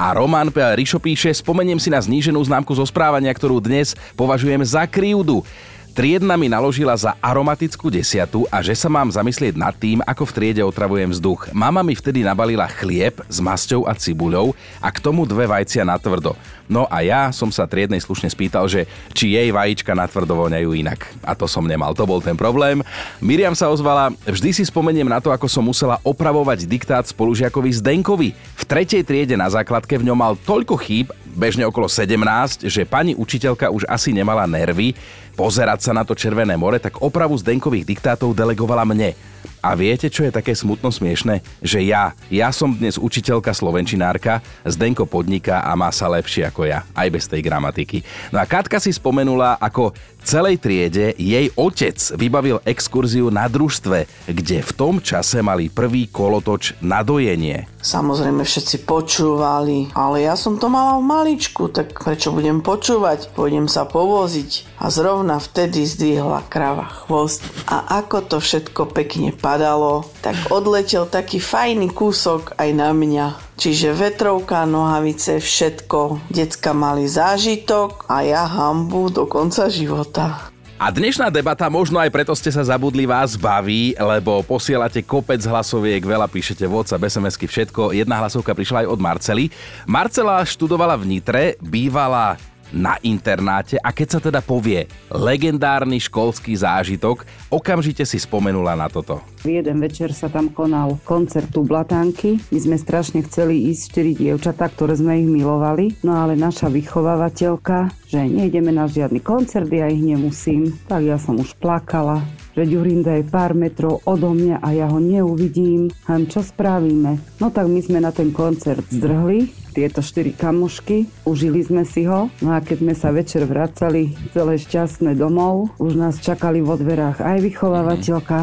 a 0.00 0.16
Roman 0.16 0.48
Rišo 0.48 0.96
píše, 0.96 1.28
spomeniem 1.36 1.76
si 1.76 1.92
na 1.92 2.00
zníženú 2.00 2.40
známku 2.40 2.72
zo 2.72 2.88
správania, 2.88 3.36
ktorú 3.36 3.60
dnes 3.60 3.92
považujem 4.16 4.64
za 4.64 4.88
krivdu. 4.88 5.44
Triedna 5.90 6.38
mi 6.38 6.46
naložila 6.46 6.94
za 6.94 7.18
aromatickú 7.18 7.90
desiatu 7.90 8.46
a 8.46 8.62
že 8.62 8.78
sa 8.78 8.86
mám 8.86 9.10
zamyslieť 9.10 9.58
nad 9.58 9.74
tým, 9.74 9.98
ako 10.06 10.22
v 10.22 10.34
triede 10.38 10.62
otravujem 10.62 11.10
vzduch. 11.10 11.50
Mama 11.50 11.82
mi 11.82 11.98
vtedy 11.98 12.22
nabalila 12.22 12.70
chlieb 12.70 13.18
s 13.26 13.42
masťou 13.42 13.90
a 13.90 13.98
cibuľou 13.98 14.54
a 14.78 14.88
k 14.94 15.02
tomu 15.02 15.26
dve 15.26 15.50
vajcia 15.50 15.82
na 15.82 15.98
tvrdo. 15.98 16.38
No 16.70 16.86
a 16.86 17.02
ja 17.02 17.34
som 17.34 17.50
sa 17.50 17.66
triednej 17.66 17.98
slušne 17.98 18.30
spýtal, 18.30 18.70
že 18.70 18.86
či 19.10 19.34
jej 19.34 19.50
vajíčka 19.50 19.90
na 19.90 20.06
tvrdo 20.06 20.38
voňajú 20.38 20.70
inak. 20.78 21.10
A 21.26 21.34
to 21.34 21.50
som 21.50 21.66
nemal, 21.66 21.90
to 21.98 22.06
bol 22.06 22.22
ten 22.22 22.38
problém. 22.38 22.86
Miriam 23.18 23.58
sa 23.58 23.66
ozvala, 23.66 24.14
vždy 24.22 24.54
si 24.54 24.62
spomeniem 24.62 25.10
na 25.10 25.18
to, 25.18 25.34
ako 25.34 25.50
som 25.50 25.66
musela 25.66 25.98
opravovať 26.06 26.70
diktát 26.70 27.02
spolužiakovi 27.02 27.70
Zdenkovi. 27.82 28.30
V 28.54 28.62
tretej 28.62 29.02
triede 29.02 29.34
na 29.34 29.50
základke 29.50 29.98
v 29.98 30.06
ňom 30.06 30.18
mal 30.22 30.38
toľko 30.38 30.78
chýb, 30.78 31.10
bežne 31.34 31.66
okolo 31.66 31.90
17, 31.90 32.70
že 32.70 32.86
pani 32.86 33.18
učiteľka 33.18 33.70
už 33.74 33.90
asi 33.90 34.14
nemala 34.14 34.46
nervy 34.46 34.94
pozerať 35.40 35.80
sa 35.88 35.96
na 35.96 36.04
to 36.04 36.12
Červené 36.12 36.52
more, 36.60 36.76
tak 36.76 37.00
opravu 37.00 37.32
Zdenkových 37.40 37.88
diktátov 37.88 38.36
delegovala 38.36 38.84
mne. 38.84 39.16
A 39.60 39.76
viete, 39.76 40.08
čo 40.08 40.24
je 40.24 40.32
také 40.32 40.56
smutno 40.56 40.88
smiešne? 40.88 41.44
Že 41.60 41.78
ja, 41.84 42.16
ja 42.32 42.48
som 42.48 42.72
dnes 42.72 42.96
učiteľka 42.96 43.52
slovenčinárka, 43.52 44.40
Zdenko 44.64 45.04
podniká 45.04 45.60
a 45.60 45.76
má 45.76 45.92
sa 45.92 46.08
lepšie 46.08 46.48
ako 46.48 46.64
ja, 46.64 46.88
aj 46.96 47.08
bez 47.12 47.28
tej 47.28 47.44
gramatiky. 47.44 48.00
No 48.32 48.40
a 48.40 48.48
Katka 48.48 48.80
si 48.80 48.88
spomenula, 48.88 49.60
ako 49.60 49.92
celej 50.24 50.60
triede 50.60 51.12
jej 51.16 51.52
otec 51.56 51.96
vybavil 52.16 52.60
exkurziu 52.64 53.28
na 53.28 53.48
družstve, 53.48 54.28
kde 54.28 54.64
v 54.64 54.72
tom 54.76 55.00
čase 55.00 55.40
mali 55.44 55.72
prvý 55.72 56.08
kolotoč 56.08 56.80
na 56.80 57.04
dojenie. 57.04 57.68
Samozrejme 57.80 58.44
všetci 58.44 58.84
počúvali, 58.84 59.88
ale 59.96 60.28
ja 60.28 60.36
som 60.36 60.60
to 60.60 60.68
mala 60.68 61.00
v 61.00 61.08
maličku, 61.08 61.72
tak 61.72 61.96
prečo 61.96 62.28
budem 62.28 62.60
počúvať? 62.60 63.32
Pôjdem 63.32 63.72
sa 63.72 63.88
povoziť. 63.88 64.80
A 64.84 64.92
zrovna 64.92 65.40
vtedy 65.40 65.88
zdvihla 65.88 66.44
krava 66.52 66.88
chvost. 67.04 67.40
A 67.64 68.00
ako 68.04 68.20
to 68.28 68.36
všetko 68.36 68.92
pekne 68.92 69.32
padalo, 69.50 70.06
tak 70.22 70.38
odletel 70.54 71.10
taký 71.10 71.42
fajný 71.42 71.90
kúsok 71.90 72.54
aj 72.54 72.70
na 72.70 72.94
mňa. 72.94 73.58
Čiže 73.58 73.98
vetrovka, 73.98 74.62
nohavice, 74.62 75.42
všetko. 75.42 76.30
Decka 76.30 76.70
mali 76.70 77.10
zážitok 77.10 78.06
a 78.06 78.22
ja 78.22 78.46
hambu 78.46 79.10
do 79.10 79.26
konca 79.26 79.66
života. 79.66 80.54
A 80.80 80.88
dnešná 80.88 81.28
debata, 81.28 81.68
možno 81.68 82.00
aj 82.00 82.08
preto 82.08 82.32
ste 82.32 82.48
sa 82.48 82.64
zabudli, 82.64 83.04
vás 83.04 83.36
baví, 83.36 83.92
lebo 83.98 84.40
posielate 84.40 85.04
kopec 85.04 85.42
hlasoviek, 85.44 86.00
veľa 86.00 86.24
píšete 86.24 86.64
WhatsApp, 86.64 87.04
sms 87.04 87.36
všetko. 87.36 87.92
Jedna 87.92 88.16
hlasovka 88.16 88.56
prišla 88.56 88.86
aj 88.86 88.88
od 88.88 88.96
Marcely. 89.02 89.44
Marcela 89.84 90.40
študovala 90.40 90.96
v 90.96 91.04
Nitre, 91.04 91.44
bývala 91.60 92.40
na 92.74 92.96
internáte 93.02 93.76
a 93.78 93.90
keď 93.90 94.08
sa 94.08 94.20
teda 94.22 94.40
povie 94.42 94.86
legendárny 95.10 95.98
školský 95.98 96.54
zážitok, 96.54 97.26
okamžite 97.50 98.06
si 98.06 98.18
spomenula 98.18 98.78
na 98.78 98.86
toto. 98.86 99.22
Jeden 99.42 99.80
večer 99.80 100.12
sa 100.12 100.28
tam 100.28 100.52
konal 100.52 101.00
koncert 101.02 101.48
tu 101.48 101.64
Blatánky. 101.64 102.36
My 102.52 102.58
sme 102.60 102.76
strašne 102.76 103.24
chceli 103.24 103.72
ísť 103.72 103.82
štyri 103.90 104.12
dievčatá, 104.12 104.68
ktoré 104.68 105.00
sme 105.00 105.16
ich 105.20 105.28
milovali, 105.28 105.96
no 106.04 106.12
ale 106.12 106.36
naša 106.36 106.68
vychovávateľka, 106.68 107.88
že 108.10 108.20
nejdeme 108.20 108.68
na 108.68 108.84
žiadny 108.84 109.24
koncert, 109.24 109.70
ja 109.72 109.88
ich 109.88 110.02
nemusím, 110.02 110.76
tak 110.84 111.08
ja 111.08 111.16
som 111.16 111.40
už 111.40 111.56
plakala, 111.56 112.20
že 112.52 112.68
Ďurinda 112.68 113.16
je 113.16 113.24
pár 113.24 113.56
metrov 113.56 114.04
odo 114.04 114.36
mňa 114.36 114.60
a 114.60 114.68
ja 114.76 114.86
ho 114.90 115.00
neuvidím. 115.00 115.88
Hm, 116.04 116.28
čo 116.28 116.44
spravíme? 116.44 117.40
No 117.40 117.48
tak 117.48 117.70
my 117.70 117.80
sme 117.80 117.98
na 118.04 118.12
ten 118.12 118.34
koncert 118.34 118.84
zdrhli, 118.92 119.59
tieto 119.70 120.02
štyri 120.02 120.34
kamošky, 120.34 121.06
užili 121.24 121.62
sme 121.62 121.86
si 121.86 122.04
ho. 122.04 122.26
No 122.42 122.52
a 122.52 122.58
keď 122.58 122.76
sme 122.82 122.94
sa 122.98 123.14
večer 123.14 123.46
vracali 123.46 124.18
celé 124.34 124.58
šťastné 124.58 125.14
domov, 125.14 125.72
už 125.78 125.94
nás 125.94 126.18
čakali 126.18 126.60
vo 126.60 126.74
dverách 126.74 127.22
aj 127.22 127.38
vychovávateľka, 127.40 128.38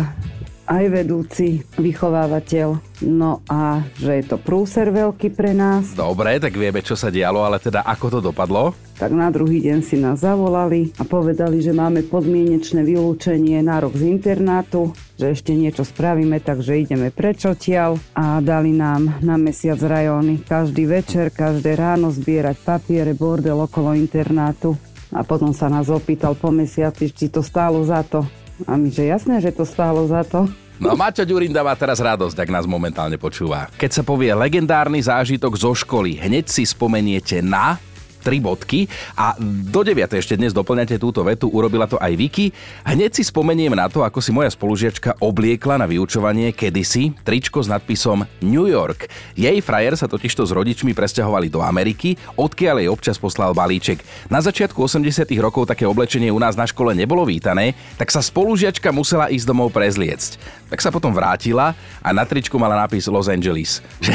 aj 0.68 0.86
vedúci 0.92 1.64
vychovávateľ. 1.80 3.00
No 3.08 3.40
a 3.48 3.88
že 3.96 4.20
je 4.20 4.24
to 4.28 4.38
prúser 4.42 4.92
veľký 4.92 5.32
pre 5.32 5.56
nás. 5.56 5.96
Dobre, 5.96 6.44
tak 6.44 6.60
vieme, 6.60 6.84
čo 6.84 7.00
sa 7.00 7.08
dialo, 7.08 7.48
ale 7.48 7.64
teda 7.64 7.88
ako 7.88 8.20
to 8.20 8.20
dopadlo? 8.20 8.76
Tak 9.00 9.14
na 9.14 9.32
druhý 9.32 9.64
deň 9.64 9.80
si 9.86 9.96
nás 9.96 10.26
zavolali 10.26 10.92
a 11.00 11.08
povedali, 11.08 11.64
že 11.64 11.72
máme 11.72 12.04
podmienečné 12.10 12.84
vylúčenie 12.84 13.64
na 13.64 13.80
rok 13.80 13.96
z 13.96 14.10
internátu, 14.12 14.92
že 15.18 15.34
ešte 15.34 15.52
niečo 15.58 15.82
spravíme, 15.82 16.38
takže 16.38 16.78
ideme 16.78 17.10
preč 17.10 17.50
odtiaľ 17.50 17.98
a 18.14 18.38
dali 18.38 18.70
nám 18.72 19.18
na 19.26 19.36
mesiac 19.36 19.82
rajóny 19.82 20.46
každý 20.46 20.86
večer, 20.86 21.34
každé 21.34 21.74
ráno 21.74 22.14
zbierať 22.14 22.62
papiere, 22.62 23.18
bordel 23.18 23.58
okolo 23.58 23.98
internátu. 23.98 24.78
A 25.10 25.26
potom 25.26 25.56
sa 25.56 25.72
nás 25.72 25.90
opýtal 25.90 26.38
po 26.38 26.54
mesiaci, 26.54 27.10
či 27.10 27.34
to 27.34 27.42
stálo 27.42 27.82
za 27.82 28.06
to. 28.06 28.22
A 28.70 28.78
my, 28.78 28.94
že 28.94 29.10
jasné, 29.10 29.42
že 29.42 29.56
to 29.56 29.66
stálo 29.66 30.06
za 30.06 30.22
to. 30.22 30.46
No 30.78 30.94
Maťo 30.94 31.26
Ďurinda 31.26 31.66
má 31.66 31.74
teraz 31.74 31.98
radosť, 31.98 32.38
ak 32.38 32.54
nás 32.54 32.70
momentálne 32.70 33.18
počúva. 33.18 33.66
Keď 33.82 33.92
sa 33.98 34.04
povie 34.06 34.30
legendárny 34.30 35.02
zážitok 35.02 35.58
zo 35.58 35.74
školy, 35.74 36.22
hneď 36.22 36.46
si 36.46 36.70
spomeniete 36.70 37.42
na 37.42 37.82
tri 38.28 38.44
bodky 38.44 38.92
a 39.16 39.40
do 39.40 39.88
9. 39.88 40.04
ešte 40.20 40.36
dnes 40.36 40.52
doplňate 40.52 41.00
túto 41.00 41.24
vetu, 41.24 41.48
urobila 41.48 41.88
to 41.88 41.96
aj 41.96 42.12
Vicky. 42.20 42.52
Hneď 42.84 43.16
si 43.16 43.24
spomeniem 43.24 43.72
na 43.72 43.88
to, 43.88 44.04
ako 44.04 44.20
si 44.20 44.36
moja 44.36 44.52
spolužiačka 44.52 45.24
obliekla 45.24 45.80
na 45.80 45.88
vyučovanie 45.88 46.52
kedysi 46.52 47.16
tričko 47.24 47.64
s 47.64 47.72
nadpisom 47.72 48.28
New 48.44 48.68
York. 48.68 49.08
Jej 49.40 49.64
frajer 49.64 49.96
sa 49.96 50.12
totižto 50.12 50.44
s 50.44 50.52
rodičmi 50.52 50.92
presťahovali 50.92 51.48
do 51.48 51.64
Ameriky, 51.64 52.20
odkiaľ 52.36 52.84
jej 52.84 52.90
občas 52.92 53.16
poslal 53.16 53.56
balíček. 53.56 54.04
Na 54.28 54.44
začiatku 54.44 54.76
80 54.76 55.24
rokov 55.40 55.72
také 55.72 55.88
oblečenie 55.88 56.28
u 56.28 56.40
nás 56.42 56.60
na 56.60 56.68
škole 56.68 56.92
nebolo 56.92 57.24
vítané, 57.24 57.80
tak 57.96 58.12
sa 58.12 58.20
spolužiačka 58.20 58.92
musela 58.92 59.32
ísť 59.32 59.48
domov 59.48 59.72
prezliecť. 59.72 60.36
Tak 60.68 60.84
sa 60.84 60.92
potom 60.92 61.16
vrátila 61.16 61.72
a 62.04 62.10
na 62.12 62.28
tričku 62.28 62.60
mala 62.60 62.76
nápis 62.76 63.08
Los 63.08 63.32
Angeles. 63.32 63.80
že, 64.04 64.12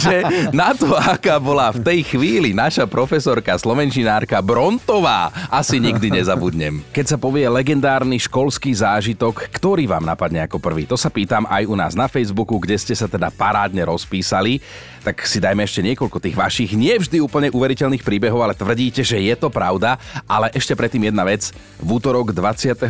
že 0.00 0.14
na 0.50 0.74
to, 0.74 0.90
aká 0.96 1.38
bola 1.38 1.70
v 1.70 1.84
tej 1.84 2.00
chvíli 2.02 2.50
naša 2.50 2.88
profesor 2.88 3.27
profesorka, 3.28 3.60
slovenčinárka 3.60 4.40
Brontová. 4.40 5.28
Asi 5.52 5.76
nikdy 5.76 6.08
nezabudnem. 6.08 6.80
Keď 6.96 7.12
sa 7.12 7.16
povie 7.20 7.44
legendárny 7.44 8.16
školský 8.16 8.72
zážitok, 8.72 9.52
ktorý 9.52 9.84
vám 9.84 10.08
napadne 10.08 10.48
ako 10.48 10.56
prvý? 10.56 10.88
To 10.88 10.96
sa 10.96 11.12
pýtam 11.12 11.44
aj 11.44 11.68
u 11.68 11.76
nás 11.76 11.92
na 11.92 12.08
Facebooku, 12.08 12.56
kde 12.56 12.80
ste 12.80 12.96
sa 12.96 13.04
teda 13.04 13.28
parádne 13.28 13.84
rozpísali. 13.84 14.64
Tak 15.06 15.24
si 15.24 15.38
dajme 15.38 15.62
ešte 15.64 15.80
niekoľko 15.84 16.18
tých 16.18 16.36
vašich, 16.36 16.74
nie 16.74 16.94
vždy 16.98 17.22
úplne 17.22 17.48
uveriteľných 17.54 18.02
príbehov, 18.02 18.42
ale 18.42 18.58
tvrdíte, 18.58 19.06
že 19.06 19.18
je 19.18 19.34
to 19.38 19.48
pravda. 19.48 19.96
Ale 20.26 20.50
ešte 20.52 20.74
predtým 20.74 21.08
jedna 21.08 21.22
vec. 21.22 21.54
V 21.78 21.88
útorok 21.98 22.34
28. 22.34 22.84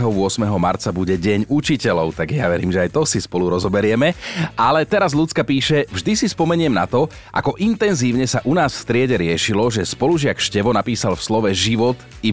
marca 0.57 0.88
bude 0.91 1.15
Deň 1.15 1.47
učiteľov, 1.47 2.17
tak 2.17 2.33
ja 2.33 2.49
verím, 2.49 2.73
že 2.73 2.88
aj 2.88 2.91
to 2.91 3.03
si 3.05 3.21
spolu 3.21 3.53
rozoberieme. 3.53 4.17
Ale 4.57 4.88
teraz 4.88 5.12
ľudská 5.12 5.45
píše, 5.45 5.85
vždy 5.93 6.12
si 6.17 6.27
spomeniem 6.27 6.73
na 6.73 6.88
to, 6.88 7.07
ako 7.31 7.55
intenzívne 7.61 8.25
sa 8.25 8.41
u 8.49 8.57
nás 8.57 8.75
v 8.75 8.83
striede 8.88 9.17
riešilo, 9.21 9.69
že 9.69 9.85
spolužiak 9.85 10.41
Števo 10.41 10.73
napísal 10.73 11.15
v 11.15 11.25
slove 11.25 11.50
život 11.53 11.97
Y. 12.25 12.33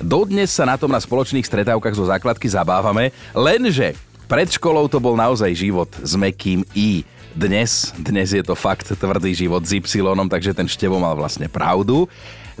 Dodnes 0.00 0.48
sa 0.48 0.64
na 0.64 0.80
tom 0.80 0.88
na 0.88 0.96
spoločných 0.96 1.44
stretávkach 1.44 1.92
zo 1.92 2.08
základky 2.08 2.48
zabávame, 2.48 3.12
lenže 3.36 3.92
pred 4.30 4.48
školou 4.48 4.88
to 4.88 5.02
bol 5.02 5.18
naozaj 5.18 5.52
život 5.52 5.90
s 6.00 6.16
mekým 6.16 6.64
I. 6.72 7.04
Dnes, 7.30 7.94
dnes 7.94 8.34
je 8.34 8.42
to 8.42 8.58
fakt 8.58 8.90
tvrdý 8.90 9.30
život 9.34 9.62
s 9.62 9.78
Y, 9.78 10.02
takže 10.26 10.50
ten 10.50 10.66
Števo 10.66 10.98
mal 10.98 11.14
vlastne 11.14 11.46
pravdu. 11.46 12.10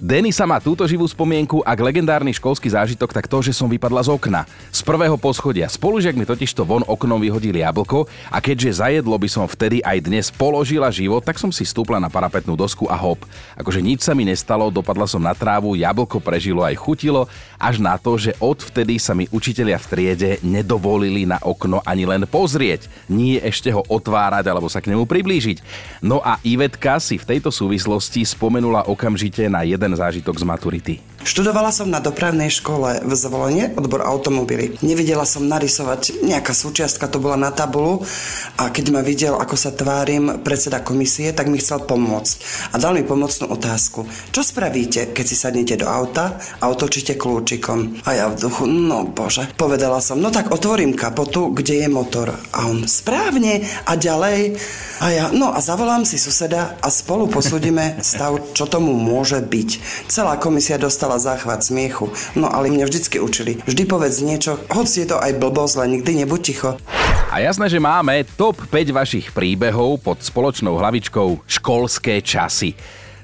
Denisa 0.00 0.48
má 0.48 0.56
túto 0.56 0.80
živú 0.88 1.04
spomienku 1.04 1.60
a 1.60 1.76
k 1.76 1.84
legendárny 1.84 2.32
školský 2.32 2.72
zážitok 2.72 3.12
tak 3.12 3.28
to, 3.28 3.44
že 3.44 3.52
som 3.52 3.68
vypadla 3.68 4.00
z 4.00 4.08
okna. 4.08 4.48
Z 4.72 4.80
prvého 4.80 5.20
poschodia. 5.20 5.68
Spolužiak 5.68 6.16
mi 6.16 6.24
totiž 6.24 6.56
to 6.56 6.64
von 6.64 6.80
oknom 6.88 7.20
vyhodil 7.20 7.52
jablko 7.52 8.08
a 8.32 8.40
keďže 8.40 8.80
zajedlo 8.80 9.12
by 9.20 9.28
som 9.28 9.44
vtedy 9.44 9.84
aj 9.84 10.00
dnes 10.00 10.32
položila 10.32 10.88
život, 10.88 11.20
tak 11.20 11.36
som 11.36 11.52
si 11.52 11.68
stúpla 11.68 12.00
na 12.00 12.08
parapetnú 12.08 12.56
dosku 12.56 12.88
a 12.88 12.96
hop. 12.96 13.28
Akože 13.60 13.84
nič 13.84 14.00
sa 14.00 14.16
mi 14.16 14.24
nestalo, 14.24 14.72
dopadla 14.72 15.04
som 15.04 15.20
na 15.20 15.36
trávu, 15.36 15.76
jablko 15.76 16.16
prežilo 16.16 16.64
aj 16.64 16.80
chutilo, 16.80 17.28
až 17.60 17.76
na 17.76 18.00
to, 18.00 18.16
že 18.16 18.32
odvtedy 18.40 18.96
sa 18.96 19.12
mi 19.12 19.28
učitelia 19.28 19.76
v 19.76 19.84
triede 19.92 20.30
nedovolili 20.40 21.28
na 21.28 21.36
okno 21.44 21.84
ani 21.84 22.08
len 22.08 22.24
pozrieť, 22.24 22.88
nie 23.04 23.36
ešte 23.36 23.68
ho 23.68 23.84
otvárať 23.84 24.48
alebo 24.48 24.72
sa 24.72 24.80
k 24.80 24.96
nemu 24.96 25.04
priblížiť. 25.04 25.60
No 26.00 26.24
a 26.24 26.40
Ivetka 26.40 26.96
si 27.04 27.20
v 27.20 27.36
tejto 27.36 27.52
súvislosti 27.52 28.24
spomenula 28.24 28.88
okamžite 28.88 29.44
na 29.44 29.60
jeden 29.68 29.89
zážitok 29.96 30.38
z 30.38 30.44
maturity? 30.44 31.09
Študovala 31.20 31.68
som 31.68 31.92
na 31.92 32.00
dopravnej 32.00 32.48
škole 32.48 33.04
v 33.04 33.12
Zvolenie, 33.12 33.76
odbor 33.76 34.00
automobily. 34.00 34.80
Nevidela 34.80 35.28
som 35.28 35.44
narysovať 35.44 36.24
nejaká 36.24 36.56
súčiastka, 36.56 37.12
to 37.12 37.20
bola 37.20 37.36
na 37.36 37.52
tabulu 37.52 38.00
a 38.56 38.72
keď 38.72 38.88
ma 38.88 39.04
videl, 39.04 39.36
ako 39.36 39.52
sa 39.52 39.68
tvárim 39.68 40.40
predseda 40.40 40.80
komisie, 40.80 41.36
tak 41.36 41.52
mi 41.52 41.60
chcel 41.60 41.84
pomôcť. 41.84 42.34
A 42.72 42.80
dal 42.80 42.96
mi 42.96 43.04
pomocnú 43.04 43.52
otázku. 43.52 44.08
Čo 44.32 44.40
spravíte, 44.40 45.12
keď 45.12 45.24
si 45.28 45.36
sadnete 45.36 45.76
do 45.76 45.92
auta 45.92 46.40
a 46.56 46.72
otočíte 46.72 47.20
kľúčikom? 47.20 48.00
A 48.08 48.16
ja 48.16 48.24
v 48.32 48.40
duchu, 48.40 48.64
no 48.64 49.04
bože. 49.04 49.44
Povedala 49.60 50.00
som, 50.00 50.16
no 50.16 50.32
tak 50.32 50.48
otvorím 50.48 50.96
kapotu, 50.96 51.52
kde 51.52 51.84
je 51.84 51.88
motor. 51.92 52.32
A 52.56 52.64
on, 52.64 52.88
správne 52.88 53.68
a 53.84 53.92
ďalej. 53.92 54.56
A 55.04 55.06
ja, 55.12 55.24
no 55.36 55.52
a 55.52 55.60
zavolám 55.60 56.08
si 56.08 56.16
suseda 56.16 56.80
a 56.80 56.88
spolu 56.88 57.28
posúdime 57.28 58.00
stav, 58.00 58.40
čo 58.56 58.64
tomu 58.64 58.96
môže 58.96 59.36
byť. 59.44 59.70
Celá 60.08 60.40
komisia 60.40 60.80
dostala 60.80 61.09
dostala 61.10 61.34
záchvat 61.34 61.66
smiechu. 61.66 62.06
No 62.38 62.46
ale 62.46 62.70
mňa 62.70 62.86
vždycky 62.86 63.18
učili. 63.18 63.58
Vždy 63.66 63.82
povedz 63.90 64.22
niečo, 64.22 64.62
hoci 64.70 65.02
je 65.02 65.10
to 65.10 65.18
aj 65.18 65.34
blbosť, 65.42 65.74
len 65.82 65.98
nikdy 65.98 66.22
nebuď 66.22 66.40
ticho. 66.46 66.70
A 67.30 67.42
jasné, 67.42 67.66
že 67.66 67.82
máme 67.82 68.22
top 68.38 68.62
5 68.70 68.94
vašich 68.94 69.26
príbehov 69.34 70.02
pod 70.06 70.22
spoločnou 70.22 70.78
hlavičkou 70.78 71.42
Školské 71.46 72.22
časy. 72.22 72.78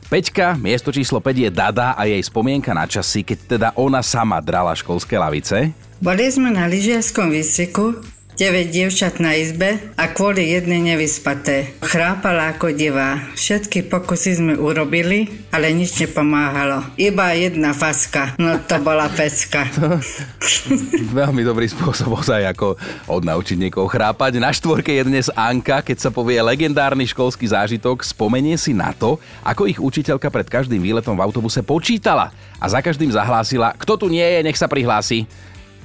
Peťka, 0.07 0.55
miesto 0.59 0.95
číslo 0.95 1.19
5 1.19 1.47
je 1.47 1.51
Dada 1.51 1.95
a 1.99 2.07
jej 2.07 2.23
spomienka 2.23 2.71
na 2.75 2.87
časy, 2.87 3.27
keď 3.27 3.39
teda 3.47 3.69
ona 3.79 4.03
sama 4.03 4.39
drala 4.39 4.75
školské 4.75 5.19
lavice. 5.19 5.75
Boli 5.99 6.27
sme 6.31 6.55
na 6.55 6.71
lyžiarskom 6.71 7.35
výseku 7.35 8.16
9 8.37 8.69
dievčat 8.69 9.17
na 9.17 9.33
izbe 9.33 9.81
a 9.97 10.13
kvôli 10.13 10.53
jednej 10.53 10.85
nevyspaté. 10.85 11.73
Chrápala 11.81 12.53
ako 12.53 12.69
divá. 12.69 13.17
Všetky 13.33 13.89
pokusy 13.89 14.37
sme 14.37 14.55
urobili, 14.61 15.49
ale 15.49 15.73
nič 15.73 15.97
nepomáhalo. 16.05 16.85
Iba 17.01 17.33
jedna 17.33 17.73
faska. 17.73 18.37
No 18.37 18.61
to 18.61 18.77
bola 18.85 19.09
pecka. 19.09 19.65
Veľmi 21.17 21.49
dobrý 21.49 21.65
spôsob 21.65 22.13
ozaj 22.13 22.45
ako 22.53 22.77
odnaučiť 23.09 23.57
niekoho 23.57 23.89
chrápať. 23.89 24.37
Na 24.37 24.53
štvorke 24.53 24.93
je 24.93 25.09
dnes 25.09 25.33
Anka, 25.33 25.81
keď 25.81 25.97
sa 25.97 26.13
povie 26.13 26.37
legendárny 26.37 27.09
školský 27.09 27.49
zážitok, 27.49 28.05
spomenie 28.05 28.61
si 28.61 28.77
na 28.77 28.93
to, 28.93 29.17
ako 29.49 29.65
ich 29.65 29.81
učiteľka 29.81 30.29
pred 30.29 30.45
každým 30.45 30.85
výletom 30.85 31.17
v 31.17 31.25
autobuse 31.25 31.65
počítala 31.65 32.37
a 32.61 32.69
za 32.69 32.85
každým 32.85 33.09
zahlásila, 33.09 33.73
kto 33.81 33.97
tu 33.97 34.07
nie 34.13 34.29
je, 34.29 34.45
nech 34.45 34.61
sa 34.61 34.69
prihlási. 34.69 35.25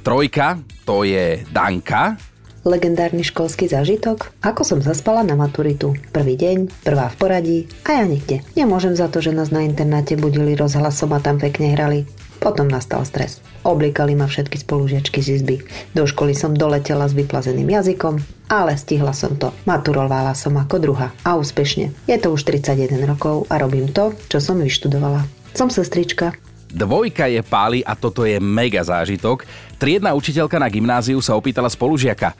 Trojka, 0.03 0.60
to 0.84 1.08
je 1.08 1.46
Danka, 1.53 2.20
legendárny 2.63 3.25
školský 3.25 3.70
zážitok? 3.70 4.34
Ako 4.46 4.62
som 4.62 4.80
zaspala 4.82 5.25
na 5.25 5.34
maturitu. 5.34 5.98
Prvý 6.13 6.38
deň, 6.38 6.86
prvá 6.86 7.10
v 7.10 7.15
poradí 7.18 7.60
a 7.86 8.01
ja 8.01 8.06
nikde. 8.06 8.46
Nemôžem 8.53 8.94
za 8.94 9.10
to, 9.10 9.22
že 9.22 9.34
nás 9.34 9.50
na 9.50 9.65
internáte 9.65 10.18
budili 10.18 10.53
rozhlasom 10.53 11.13
a 11.15 11.24
tam 11.24 11.41
pekne 11.41 11.74
hrali. 11.74 12.06
Potom 12.41 12.65
nastal 12.65 13.06
stres. 13.06 13.38
Oblikali 13.62 14.17
ma 14.17 14.26
všetky 14.26 14.58
spolužiačky 14.58 15.21
z 15.21 15.38
izby. 15.38 15.62
Do 15.93 16.10
školy 16.10 16.34
som 16.34 16.58
doletela 16.58 17.06
s 17.06 17.13
vyplazeným 17.13 17.69
jazykom, 17.69 18.17
ale 18.50 18.74
stihla 18.74 19.13
som 19.13 19.38
to. 19.38 19.54
Maturovala 19.69 20.34
som 20.34 20.58
ako 20.58 20.82
druha 20.82 21.13
a 21.21 21.38
úspešne. 21.38 21.93
Je 22.10 22.17
to 22.17 22.34
už 22.34 22.41
31 22.50 23.06
rokov 23.06 23.45
a 23.54 23.62
robím 23.62 23.93
to, 23.93 24.17
čo 24.26 24.41
som 24.41 24.58
vyštudovala. 24.58 25.21
Som 25.54 25.69
sestrička, 25.69 26.34
Dvojka 26.71 27.27
je 27.27 27.43
páli 27.43 27.79
a 27.84 27.93
toto 27.93 28.23
je 28.23 28.39
mega 28.39 28.79
zážitok. 28.79 29.43
Triedna 29.75 30.15
učiteľka 30.15 30.55
na 30.55 30.71
gymnáziu 30.71 31.19
sa 31.19 31.36
opýtala 31.36 31.67
spolužiaka. 31.67 32.31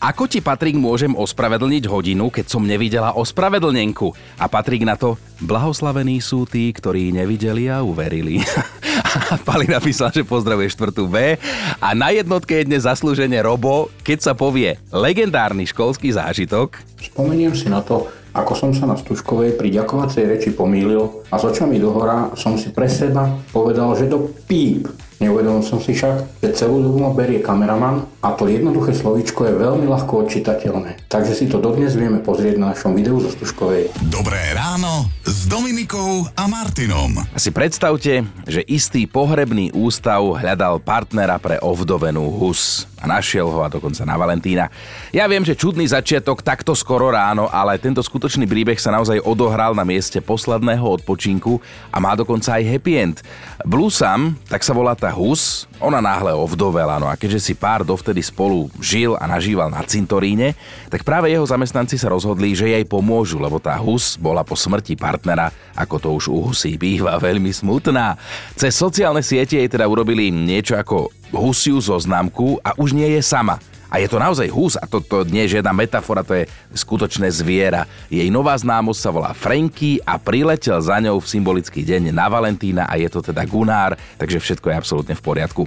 Ako 0.00 0.24
ti, 0.24 0.40
Patrik, 0.40 0.80
môžem 0.80 1.12
ospravedlniť 1.12 1.84
hodinu, 1.84 2.32
keď 2.32 2.48
som 2.48 2.64
nevidela 2.64 3.12
ospravedlnenku? 3.12 4.08
A 4.40 4.48
Patrik 4.48 4.80
na 4.80 4.96
to, 4.96 5.20
blahoslavení 5.44 6.24
sú 6.24 6.48
tí, 6.48 6.72
ktorí 6.72 7.12
nevideli 7.12 7.68
a 7.68 7.84
uverili. 7.84 8.40
a 9.28 9.36
Pali 9.36 9.68
napísal, 9.68 10.08
že 10.08 10.24
pozdravuje 10.24 10.72
štvrtú 10.72 11.04
B. 11.04 11.36
A 11.84 11.92
na 11.92 12.16
jednotke 12.16 12.64
je 12.64 12.72
dnes 12.72 12.88
zaslúženie 12.88 13.44
Robo, 13.44 13.92
keď 14.00 14.18
sa 14.24 14.32
povie 14.32 14.80
legendárny 14.88 15.68
školský 15.68 16.16
zážitok. 16.16 16.80
Spomeniem 16.96 17.52
si 17.52 17.68
na 17.68 17.84
to, 17.84 18.08
ako 18.30 18.52
som 18.54 18.70
sa 18.70 18.86
na 18.86 18.94
Stužkovej 18.94 19.58
pri 19.58 19.74
ďakovacej 19.74 20.22
reči 20.26 20.50
pomýlil 20.54 21.26
a 21.30 21.34
s 21.38 21.42
očami 21.42 21.82
dohora 21.82 22.34
som 22.38 22.54
si 22.54 22.70
pre 22.70 22.86
seba 22.86 23.26
povedal, 23.50 23.94
že 23.98 24.06
do 24.06 24.30
píp. 24.46 24.86
Neuvedomil 25.20 25.60
som 25.60 25.76
si 25.76 25.92
však, 25.92 26.40
že 26.40 26.56
celú 26.56 26.80
dobu 26.80 27.04
ma 27.04 27.12
berie 27.12 27.44
kameraman 27.44 28.08
a 28.24 28.32
to 28.32 28.48
jednoduché 28.48 28.96
slovíčko 28.96 29.44
je 29.44 29.52
veľmi 29.52 29.84
ľahko 29.84 30.24
odčitateľné. 30.24 31.12
Takže 31.12 31.36
si 31.36 31.44
to 31.44 31.60
dodnes 31.60 31.92
vieme 31.92 32.24
pozrieť 32.24 32.56
na 32.56 32.72
našom 32.72 32.96
videu 32.96 33.20
zo 33.20 33.28
Stužkovej. 33.28 33.92
Dobré 34.08 34.40
ráno 34.56 35.12
s 35.20 35.44
Dominikou 35.44 36.24
a 36.32 36.48
Martinom. 36.48 37.20
Si 37.36 37.52
predstavte, 37.52 38.24
že 38.48 38.64
istý 38.64 39.04
pohrebný 39.04 39.76
ústav 39.76 40.24
hľadal 40.24 40.80
partnera 40.80 41.36
pre 41.36 41.60
ovdovenú 41.60 42.24
hus 42.40 42.88
a 43.00 43.04
našiel 43.04 43.48
ho 43.48 43.60
a 43.64 43.72
dokonca 43.72 44.04
na 44.08 44.16
Valentína. 44.16 44.68
Ja 45.12 45.28
viem, 45.28 45.44
že 45.44 45.56
čudný 45.56 45.88
začiatok 45.88 46.44
takto 46.44 46.76
skoro 46.76 47.12
ráno, 47.12 47.48
ale 47.48 47.80
tento 47.80 48.04
skutočný 48.04 48.44
príbeh 48.44 48.76
sa 48.76 48.92
naozaj 48.92 49.24
odohral 49.24 49.72
na 49.72 49.84
mieste 49.84 50.20
posledného 50.20 50.84
odpočinku 51.00 51.60
a 51.92 51.96
má 51.96 52.12
dokonca 52.12 52.60
aj 52.60 52.64
happy 52.64 52.92
end. 52.96 53.16
Blusam, 53.64 54.36
tak 54.48 54.60
sa 54.60 54.76
volá 54.76 54.92
tá 54.92 55.09
hus, 55.12 55.66
ona 55.82 55.98
náhle 55.98 56.32
ovdovela, 56.32 56.96
no 56.96 57.10
a 57.10 57.18
keďže 57.18 57.50
si 57.50 57.52
pár 57.58 57.82
dovtedy 57.84 58.22
spolu 58.22 58.70
žil 58.78 59.18
a 59.18 59.26
nažíval 59.26 59.68
na 59.68 59.82
cintoríne, 59.84 60.54
tak 60.88 61.02
práve 61.02 61.28
jeho 61.28 61.44
zamestnanci 61.44 61.98
sa 61.98 62.08
rozhodli, 62.08 62.54
že 62.54 62.70
jej 62.70 62.86
pomôžu, 62.86 63.42
lebo 63.42 63.58
tá 63.58 63.76
hus 63.76 64.14
bola 64.16 64.46
po 64.46 64.54
smrti 64.54 64.94
partnera, 64.94 65.50
ako 65.74 65.96
to 65.98 66.08
už 66.16 66.24
u 66.30 66.38
husí 66.50 66.78
býva, 66.80 67.20
veľmi 67.28 67.50
smutná. 67.50 68.16
Cez 68.54 68.74
sociálne 68.78 69.20
siete 69.20 69.58
jej 69.58 69.68
teda 69.68 69.84
urobili 69.90 70.32
niečo 70.32 70.78
ako 70.78 71.10
husiu 71.34 71.78
zoznamku 71.78 72.58
a 72.62 72.74
už 72.78 72.94
nie 72.94 73.06
je 73.18 73.22
sama. 73.22 73.58
A 73.90 73.98
je 73.98 74.06
to 74.06 74.22
naozaj 74.22 74.46
hus 74.48 74.78
a 74.78 74.86
to, 74.86 75.02
to 75.02 75.26
nie 75.26 75.44
je 75.44 75.58
žiadna 75.58 75.74
metafora, 75.74 76.22
to 76.22 76.38
je 76.38 76.48
skutočné 76.72 77.26
zviera. 77.34 77.84
Jej 78.06 78.30
nová 78.30 78.54
známosť 78.54 79.00
sa 79.02 79.10
volá 79.10 79.30
Franky 79.34 79.98
a 80.06 80.16
priletel 80.16 80.78
za 80.78 81.02
ňou 81.02 81.18
v 81.18 81.26
symbolický 81.26 81.82
deň 81.82 82.14
na 82.14 82.30
Valentína 82.30 82.86
a 82.86 82.94
je 82.94 83.10
to 83.10 83.20
teda 83.20 83.42
Gunár, 83.44 83.98
takže 84.14 84.38
všetko 84.38 84.70
je 84.70 84.78
absolútne 84.78 85.14
v 85.18 85.24
poriadku. 85.26 85.66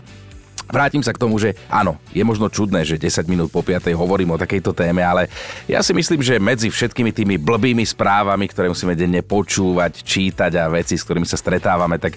Vrátim 0.73 1.03
sa 1.03 1.13
k 1.13 1.21
tomu, 1.21 1.37
že 1.37 1.53
áno, 1.69 1.99
je 2.15 2.23
možno 2.25 2.47
čudné, 2.49 2.81
že 2.87 2.97
10 2.97 3.29
minút 3.29 3.53
po 3.53 3.61
5. 3.61 3.93
hovorím 3.93 4.33
o 4.33 4.41
takejto 4.41 4.73
téme, 4.73 5.03
ale 5.03 5.27
ja 5.69 5.83
si 5.83 5.91
myslím, 5.93 6.23
že 6.23 6.41
medzi 6.41 6.71
všetkými 6.71 7.11
tými 7.13 7.35
blbými 7.37 7.83
správami, 7.83 8.47
ktoré 8.49 8.71
musíme 8.71 8.97
denne 8.97 9.21
počúvať, 9.21 10.01
čítať 10.01 10.51
a 10.57 10.71
veci, 10.71 10.97
s 10.97 11.05
ktorými 11.05 11.27
sa 11.27 11.37
stretávame, 11.37 11.99
tak 11.99 12.15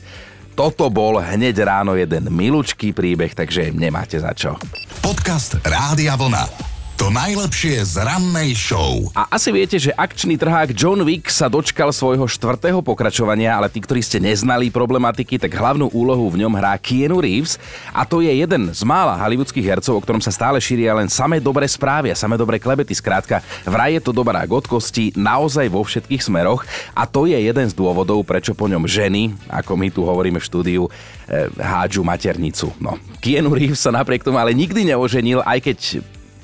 toto 0.57 0.89
bol 0.89 1.21
hneď 1.21 1.61
ráno 1.61 1.93
jeden 1.93 2.33
milučký 2.33 2.97
príbeh, 2.97 3.37
takže 3.37 3.77
nemáte 3.77 4.17
za 4.17 4.33
čo. 4.33 4.57
Podcast 5.05 5.61
Rádia 5.61 6.17
Vlna. 6.17 6.76
To 6.97 7.13
najlepšie 7.13 7.85
z 7.85 8.01
rannej 8.01 8.57
show. 8.57 9.13
A 9.13 9.29
asi 9.37 9.53
viete, 9.53 9.77
že 9.77 9.93
akčný 9.93 10.41
trhák 10.41 10.73
John 10.73 11.05
Wick 11.05 11.29
sa 11.29 11.45
dočkal 11.45 11.93
svojho 11.93 12.25
štvrtého 12.25 12.81
pokračovania, 12.81 13.53
ale 13.53 13.69
tí, 13.69 13.85
ktorí 13.85 14.01
ste 14.01 14.17
neznali 14.17 14.73
problematiky, 14.73 15.37
tak 15.37 15.53
hlavnú 15.53 15.93
úlohu 15.93 16.25
v 16.33 16.41
ňom 16.41 16.57
hrá 16.57 16.73
Keanu 16.81 17.21
Reeves 17.21 17.61
a 17.93 18.09
to 18.09 18.25
je 18.25 18.33
jeden 18.33 18.73
z 18.73 18.81
mála 18.89 19.13
hollywoodských 19.13 19.77
hercov, 19.77 19.93
o 19.93 20.01
ktorom 20.01 20.25
sa 20.25 20.33
stále 20.33 20.57
šíria 20.57 20.97
len 20.97 21.13
samé 21.13 21.37
dobré 21.37 21.69
správy 21.69 22.09
a 22.09 22.17
samé 22.17 22.41
dobré 22.41 22.57
klebety. 22.57 22.97
Skrátka, 22.97 23.45
vraj 23.69 23.93
je 23.93 24.01
to 24.01 24.17
dobrá 24.17 24.49
od 24.49 24.65
kosti 24.65 25.13
naozaj 25.13 25.69
vo 25.69 25.85
všetkých 25.85 26.25
smeroch 26.25 26.65
a 26.97 27.05
to 27.05 27.29
je 27.29 27.37
jeden 27.37 27.69
z 27.69 27.77
dôvodov, 27.77 28.25
prečo 28.25 28.57
po 28.57 28.73
ňom 28.73 28.89
ženy, 28.89 29.37
ako 29.53 29.77
my 29.77 29.93
tu 29.93 30.01
hovoríme 30.01 30.41
v 30.41 30.49
štúdiu, 30.49 30.89
eh, 31.29 31.53
hádžu 31.61 32.01
maternicu. 32.01 32.73
No, 32.81 32.97
Keanu 33.21 33.53
Reeves 33.53 33.85
sa 33.85 33.93
napriek 33.93 34.25
tomu 34.25 34.41
ale 34.41 34.57
nikdy 34.57 34.97
neoženil, 34.97 35.45
aj 35.45 35.61
keď 35.61 35.79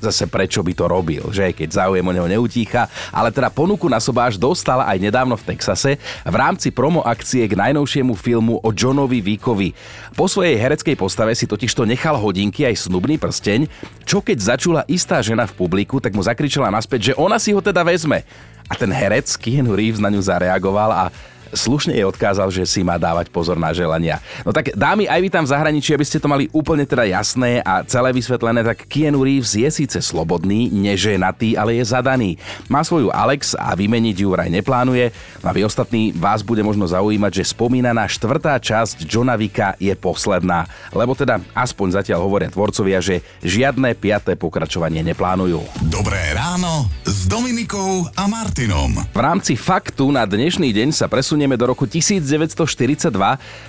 zase 0.03 0.27
prečo 0.27 0.59
by 0.59 0.73
to 0.75 0.85
robil, 0.91 1.23
že 1.31 1.55
keď 1.55 1.83
záujem 1.83 2.03
o 2.03 2.11
neho 2.11 2.27
neutícha, 2.27 2.91
ale 3.09 3.31
teda 3.31 3.47
ponuku 3.47 3.87
na 3.87 4.03
sobáš 4.03 4.35
dostal 4.35 4.83
aj 4.83 4.99
nedávno 4.99 5.39
v 5.39 5.55
Texase 5.55 5.95
v 6.27 6.35
rámci 6.35 6.69
promo 6.75 6.99
akcie 6.99 7.47
k 7.47 7.55
najnovšiemu 7.55 8.13
filmu 8.19 8.59
o 8.59 8.69
Johnovi 8.75 9.23
Vickovi. 9.23 9.71
Po 10.13 10.27
svojej 10.27 10.59
hereckej 10.59 10.99
postave 10.99 11.31
si 11.33 11.47
totižto 11.47 11.87
nechal 11.87 12.19
hodinky 12.19 12.67
aj 12.67 12.85
snubný 12.85 13.15
prsteň, 13.15 13.65
čo 14.03 14.19
keď 14.19 14.37
začula 14.55 14.81
istá 14.91 15.23
žena 15.23 15.47
v 15.47 15.55
publiku, 15.55 16.03
tak 16.03 16.11
mu 16.11 16.21
zakričala 16.21 16.67
naspäť, 16.67 17.13
že 17.13 17.17
ona 17.17 17.39
si 17.39 17.55
ho 17.55 17.63
teda 17.63 17.81
vezme. 17.87 18.27
A 18.67 18.73
ten 18.79 18.91
herec 18.91 19.27
Keanu 19.39 19.75
Reeves 19.75 19.99
na 19.99 20.07
ňu 20.07 20.23
zareagoval 20.23 20.91
a 20.91 21.03
slušne 21.53 21.93
jej 21.93 22.05
odkázal, 22.05 22.49
že 22.49 22.65
si 22.65 22.81
má 22.81 22.97
dávať 22.97 23.29
pozor 23.29 23.55
na 23.55 23.71
želania. 23.71 24.19
No 24.43 24.51
tak 24.51 24.73
dámy, 24.73 25.07
aj 25.07 25.19
vy 25.21 25.29
tam 25.29 25.43
v 25.45 25.53
zahraničí, 25.53 25.93
aby 25.93 26.05
ste 26.05 26.19
to 26.19 26.27
mali 26.27 26.49
úplne 26.51 26.83
teda 26.83 27.05
jasné 27.07 27.61
a 27.61 27.85
celé 27.85 28.11
vysvetlené, 28.11 28.65
tak 28.65 28.89
Keanu 28.89 29.23
Reeves 29.23 29.53
je 29.53 29.69
síce 29.69 29.97
slobodný, 30.01 30.73
neženatý, 30.73 31.55
ale 31.55 31.79
je 31.79 31.85
zadaný. 31.85 32.35
Má 32.67 32.81
svoju 32.81 33.13
Alex 33.13 33.53
a 33.53 33.77
vymeniť 33.77 34.17
ju 34.25 34.27
vraj 34.33 34.49
neplánuje. 34.49 35.13
No 35.41 35.49
a 35.49 35.55
vy 35.55 35.63
ostatní 35.63 36.11
vás 36.11 36.41
bude 36.41 36.65
možno 36.65 36.89
zaujímať, 36.89 37.31
že 37.41 37.53
spomínaná 37.53 38.09
štvrtá 38.09 38.57
časť 38.57 39.05
Johna 39.05 39.37
Vicka 39.37 39.77
je 39.77 39.93
posledná, 39.93 40.65
lebo 40.91 41.13
teda 41.13 41.39
aspoň 41.53 42.01
zatiaľ 42.01 42.25
hovoria 42.25 42.49
tvorcovia, 42.49 42.99
že 42.99 43.21
žiadne 43.45 43.93
piaté 43.95 44.33
pokračovanie 44.33 45.05
neplánujú. 45.05 45.61
Dobré 45.87 46.33
ráno 46.33 46.89
s 47.13 47.29
Dominikou 47.29 48.09
a 48.17 48.25
Martinom. 48.25 48.97
V 49.13 49.21
rámci 49.21 49.53
faktu 49.53 50.09
na 50.09 50.25
dnešný 50.25 50.73
deň 50.73 50.89
sa 50.97 51.05
presunie 51.05 51.43
presunieme 51.43 51.59
do 51.59 51.65
roku 51.69 51.83
1942. 51.83 53.09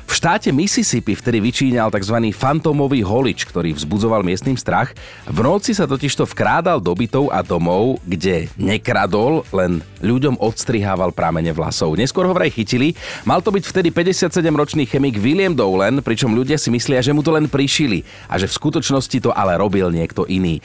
V 0.04 0.12
štáte 0.12 0.48
Mississippi 0.54 1.18
vtedy 1.18 1.42
vyčíňal 1.42 1.90
tzv. 1.90 2.30
fantómový 2.32 3.04
holič, 3.04 3.44
ktorý 3.44 3.74
vzbudzoval 3.76 4.24
miestnym 4.24 4.54
strach. 4.56 4.94
V 5.26 5.38
noci 5.42 5.74
sa 5.74 5.84
totižto 5.90 6.24
vkrádal 6.24 6.80
do 6.80 6.94
bytov 6.94 7.34
a 7.34 7.42
domov, 7.42 8.00
kde 8.06 8.48
nekradol, 8.56 9.42
len 9.52 9.84
ľuďom 10.00 10.40
odstrihával 10.40 11.12
prámene 11.12 11.52
vlasov. 11.52 11.98
Neskôr 11.98 12.24
ho 12.24 12.32
vraj 12.32 12.48
chytili. 12.48 12.96
Mal 13.26 13.42
to 13.42 13.52
byť 13.52 13.64
vtedy 13.66 13.88
57-ročný 13.92 14.86
chemik 14.88 15.18
William 15.18 15.52
Dolan, 15.52 16.00
pričom 16.00 16.32
ľudia 16.32 16.56
si 16.56 16.70
myslia, 16.70 17.04
že 17.04 17.10
mu 17.10 17.20
to 17.20 17.34
len 17.34 17.50
prišili 17.50 18.06
a 18.30 18.40
že 18.40 18.48
v 18.48 18.56
skutočnosti 18.56 19.18
to 19.20 19.34
ale 19.34 19.58
robil 19.58 19.90
niekto 19.90 20.24
iný. 20.30 20.62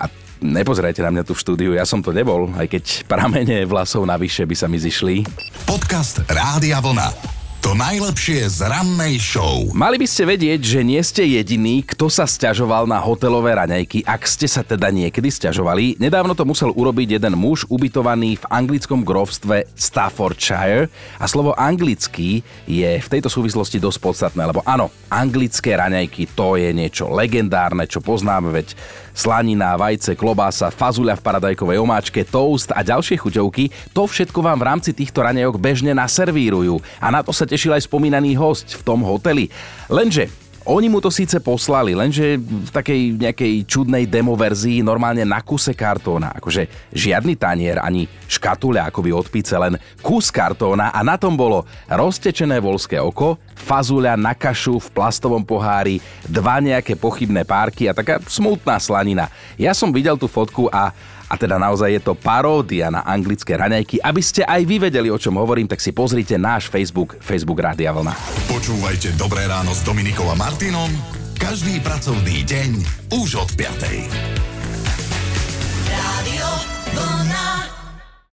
A 0.00 0.08
nepozerajte 0.40 1.00
na 1.04 1.10
mňa 1.12 1.22
tu 1.24 1.32
v 1.32 1.42
štúdiu, 1.42 1.70
ja 1.76 1.84
som 1.88 2.00
to 2.00 2.12
nebol, 2.12 2.48
aj 2.56 2.66
keď 2.68 2.84
pramene 3.08 3.64
vlasov 3.64 4.04
navyše 4.04 4.44
by 4.44 4.54
sa 4.56 4.66
mi 4.66 4.80
zišli. 4.80 5.26
Podcast 5.64 6.24
Rádia 6.28 6.80
Vlna. 6.80 7.36
To 7.66 7.74
najlepšie 7.74 8.46
z 8.46 8.62
rannej 8.62 9.18
show. 9.18 9.66
Mali 9.74 9.98
by 9.98 10.06
ste 10.06 10.22
vedieť, 10.22 10.60
že 10.62 10.86
nie 10.86 11.02
ste 11.02 11.26
jediný, 11.26 11.82
kto 11.82 12.06
sa 12.06 12.22
stiažoval 12.22 12.86
na 12.86 12.94
hotelové 13.02 13.58
raňajky, 13.58 14.06
ak 14.06 14.22
ste 14.22 14.46
sa 14.46 14.62
teda 14.62 14.86
niekedy 14.94 15.26
stiažovali. 15.26 15.98
Nedávno 15.98 16.38
to 16.38 16.46
musel 16.46 16.70
urobiť 16.70 17.18
jeden 17.18 17.34
muž 17.34 17.66
ubytovaný 17.66 18.38
v 18.38 18.48
anglickom 18.54 19.02
grovstve 19.02 19.66
Staffordshire 19.74 20.86
a 21.18 21.26
slovo 21.26 21.58
anglický 21.58 22.46
je 22.70 23.02
v 23.02 23.10
tejto 23.10 23.26
súvislosti 23.26 23.82
dosť 23.82 23.98
podstatné, 23.98 24.46
lebo 24.46 24.62
áno, 24.62 24.94
anglické 25.10 25.74
raňajky 25.74 26.38
to 26.38 26.54
je 26.54 26.70
niečo 26.70 27.10
legendárne, 27.10 27.90
čo 27.90 27.98
poznáme, 27.98 28.54
veď 28.54 28.78
slanina, 29.16 29.72
vajce, 29.80 30.12
klobása, 30.12 30.68
fazuľa 30.68 31.16
v 31.16 31.24
paradajkovej 31.24 31.80
omáčke, 31.80 32.20
toast 32.28 32.68
a 32.76 32.84
ďalšie 32.84 33.16
chuťovky, 33.16 33.72
to 33.96 34.04
všetko 34.04 34.44
vám 34.44 34.60
v 34.60 34.66
rámci 34.68 34.92
týchto 34.92 35.24
raňajok 35.24 35.56
bežne 35.56 35.96
naservírujú 35.96 36.76
a 37.00 37.08
na 37.08 37.24
to 37.24 37.32
sa 37.32 37.48
tešil 37.48 37.72
aj 37.72 37.88
spomínaný 37.88 38.36
host 38.36 38.76
v 38.76 38.84
tom 38.84 39.00
hoteli. 39.00 39.48
Lenže 39.88 40.28
oni 40.66 40.90
mu 40.90 40.98
to 40.98 41.14
síce 41.14 41.38
poslali, 41.38 41.94
lenže 41.94 42.42
v 42.42 42.70
takej 42.74 43.00
nejakej 43.22 43.52
čudnej 43.70 44.04
demo 44.10 44.34
verzii 44.34 44.82
normálne 44.82 45.22
na 45.22 45.38
kuse 45.38 45.70
kartóna. 45.78 46.34
Akože 46.34 46.90
žiadny 46.90 47.38
tanier 47.38 47.78
ani 47.78 48.10
škatuľa 48.26 48.90
akoby 48.90 49.14
od 49.14 49.30
pice, 49.30 49.54
len 49.54 49.78
kus 50.02 50.34
kartóna 50.34 50.90
a 50.90 51.06
na 51.06 51.14
tom 51.14 51.38
bolo 51.38 51.62
roztečené 51.86 52.58
volské 52.58 52.98
oko, 52.98 53.38
fazuľa 53.54 54.18
na 54.18 54.34
kašu 54.34 54.82
v 54.82 54.88
plastovom 54.90 55.46
pohári, 55.46 56.02
dva 56.26 56.58
nejaké 56.58 56.98
pochybné 56.98 57.46
párky 57.46 57.86
a 57.86 57.94
taká 57.94 58.18
smutná 58.26 58.82
slanina. 58.82 59.30
Ja 59.54 59.70
som 59.70 59.94
videl 59.94 60.18
tú 60.18 60.26
fotku 60.26 60.66
a 60.74 60.90
a 61.26 61.34
teda 61.34 61.58
naozaj 61.58 61.90
je 61.98 62.02
to 62.02 62.14
paródia 62.14 62.90
na 62.90 63.02
anglické 63.02 63.58
raňajky. 63.58 63.98
Aby 64.02 64.22
ste 64.22 64.46
aj 64.46 64.62
vy 64.62 64.76
vedeli, 64.90 65.08
o 65.10 65.18
čom 65.18 65.36
hovorím, 65.38 65.66
tak 65.66 65.82
si 65.82 65.90
pozrite 65.90 66.38
náš 66.38 66.70
Facebook, 66.70 67.18
Facebook 67.18 67.58
Rádia 67.58 67.90
Vlna. 67.90 68.14
Počúvajte 68.50 69.18
Dobré 69.18 69.44
ráno 69.50 69.74
s 69.74 69.82
Dominikom 69.82 70.26
a 70.30 70.36
Martinom 70.38 70.88
každý 71.36 71.84
pracovný 71.84 72.48
deň 72.48 72.70
už 73.12 73.44
od 73.44 73.50
5. 73.60 74.55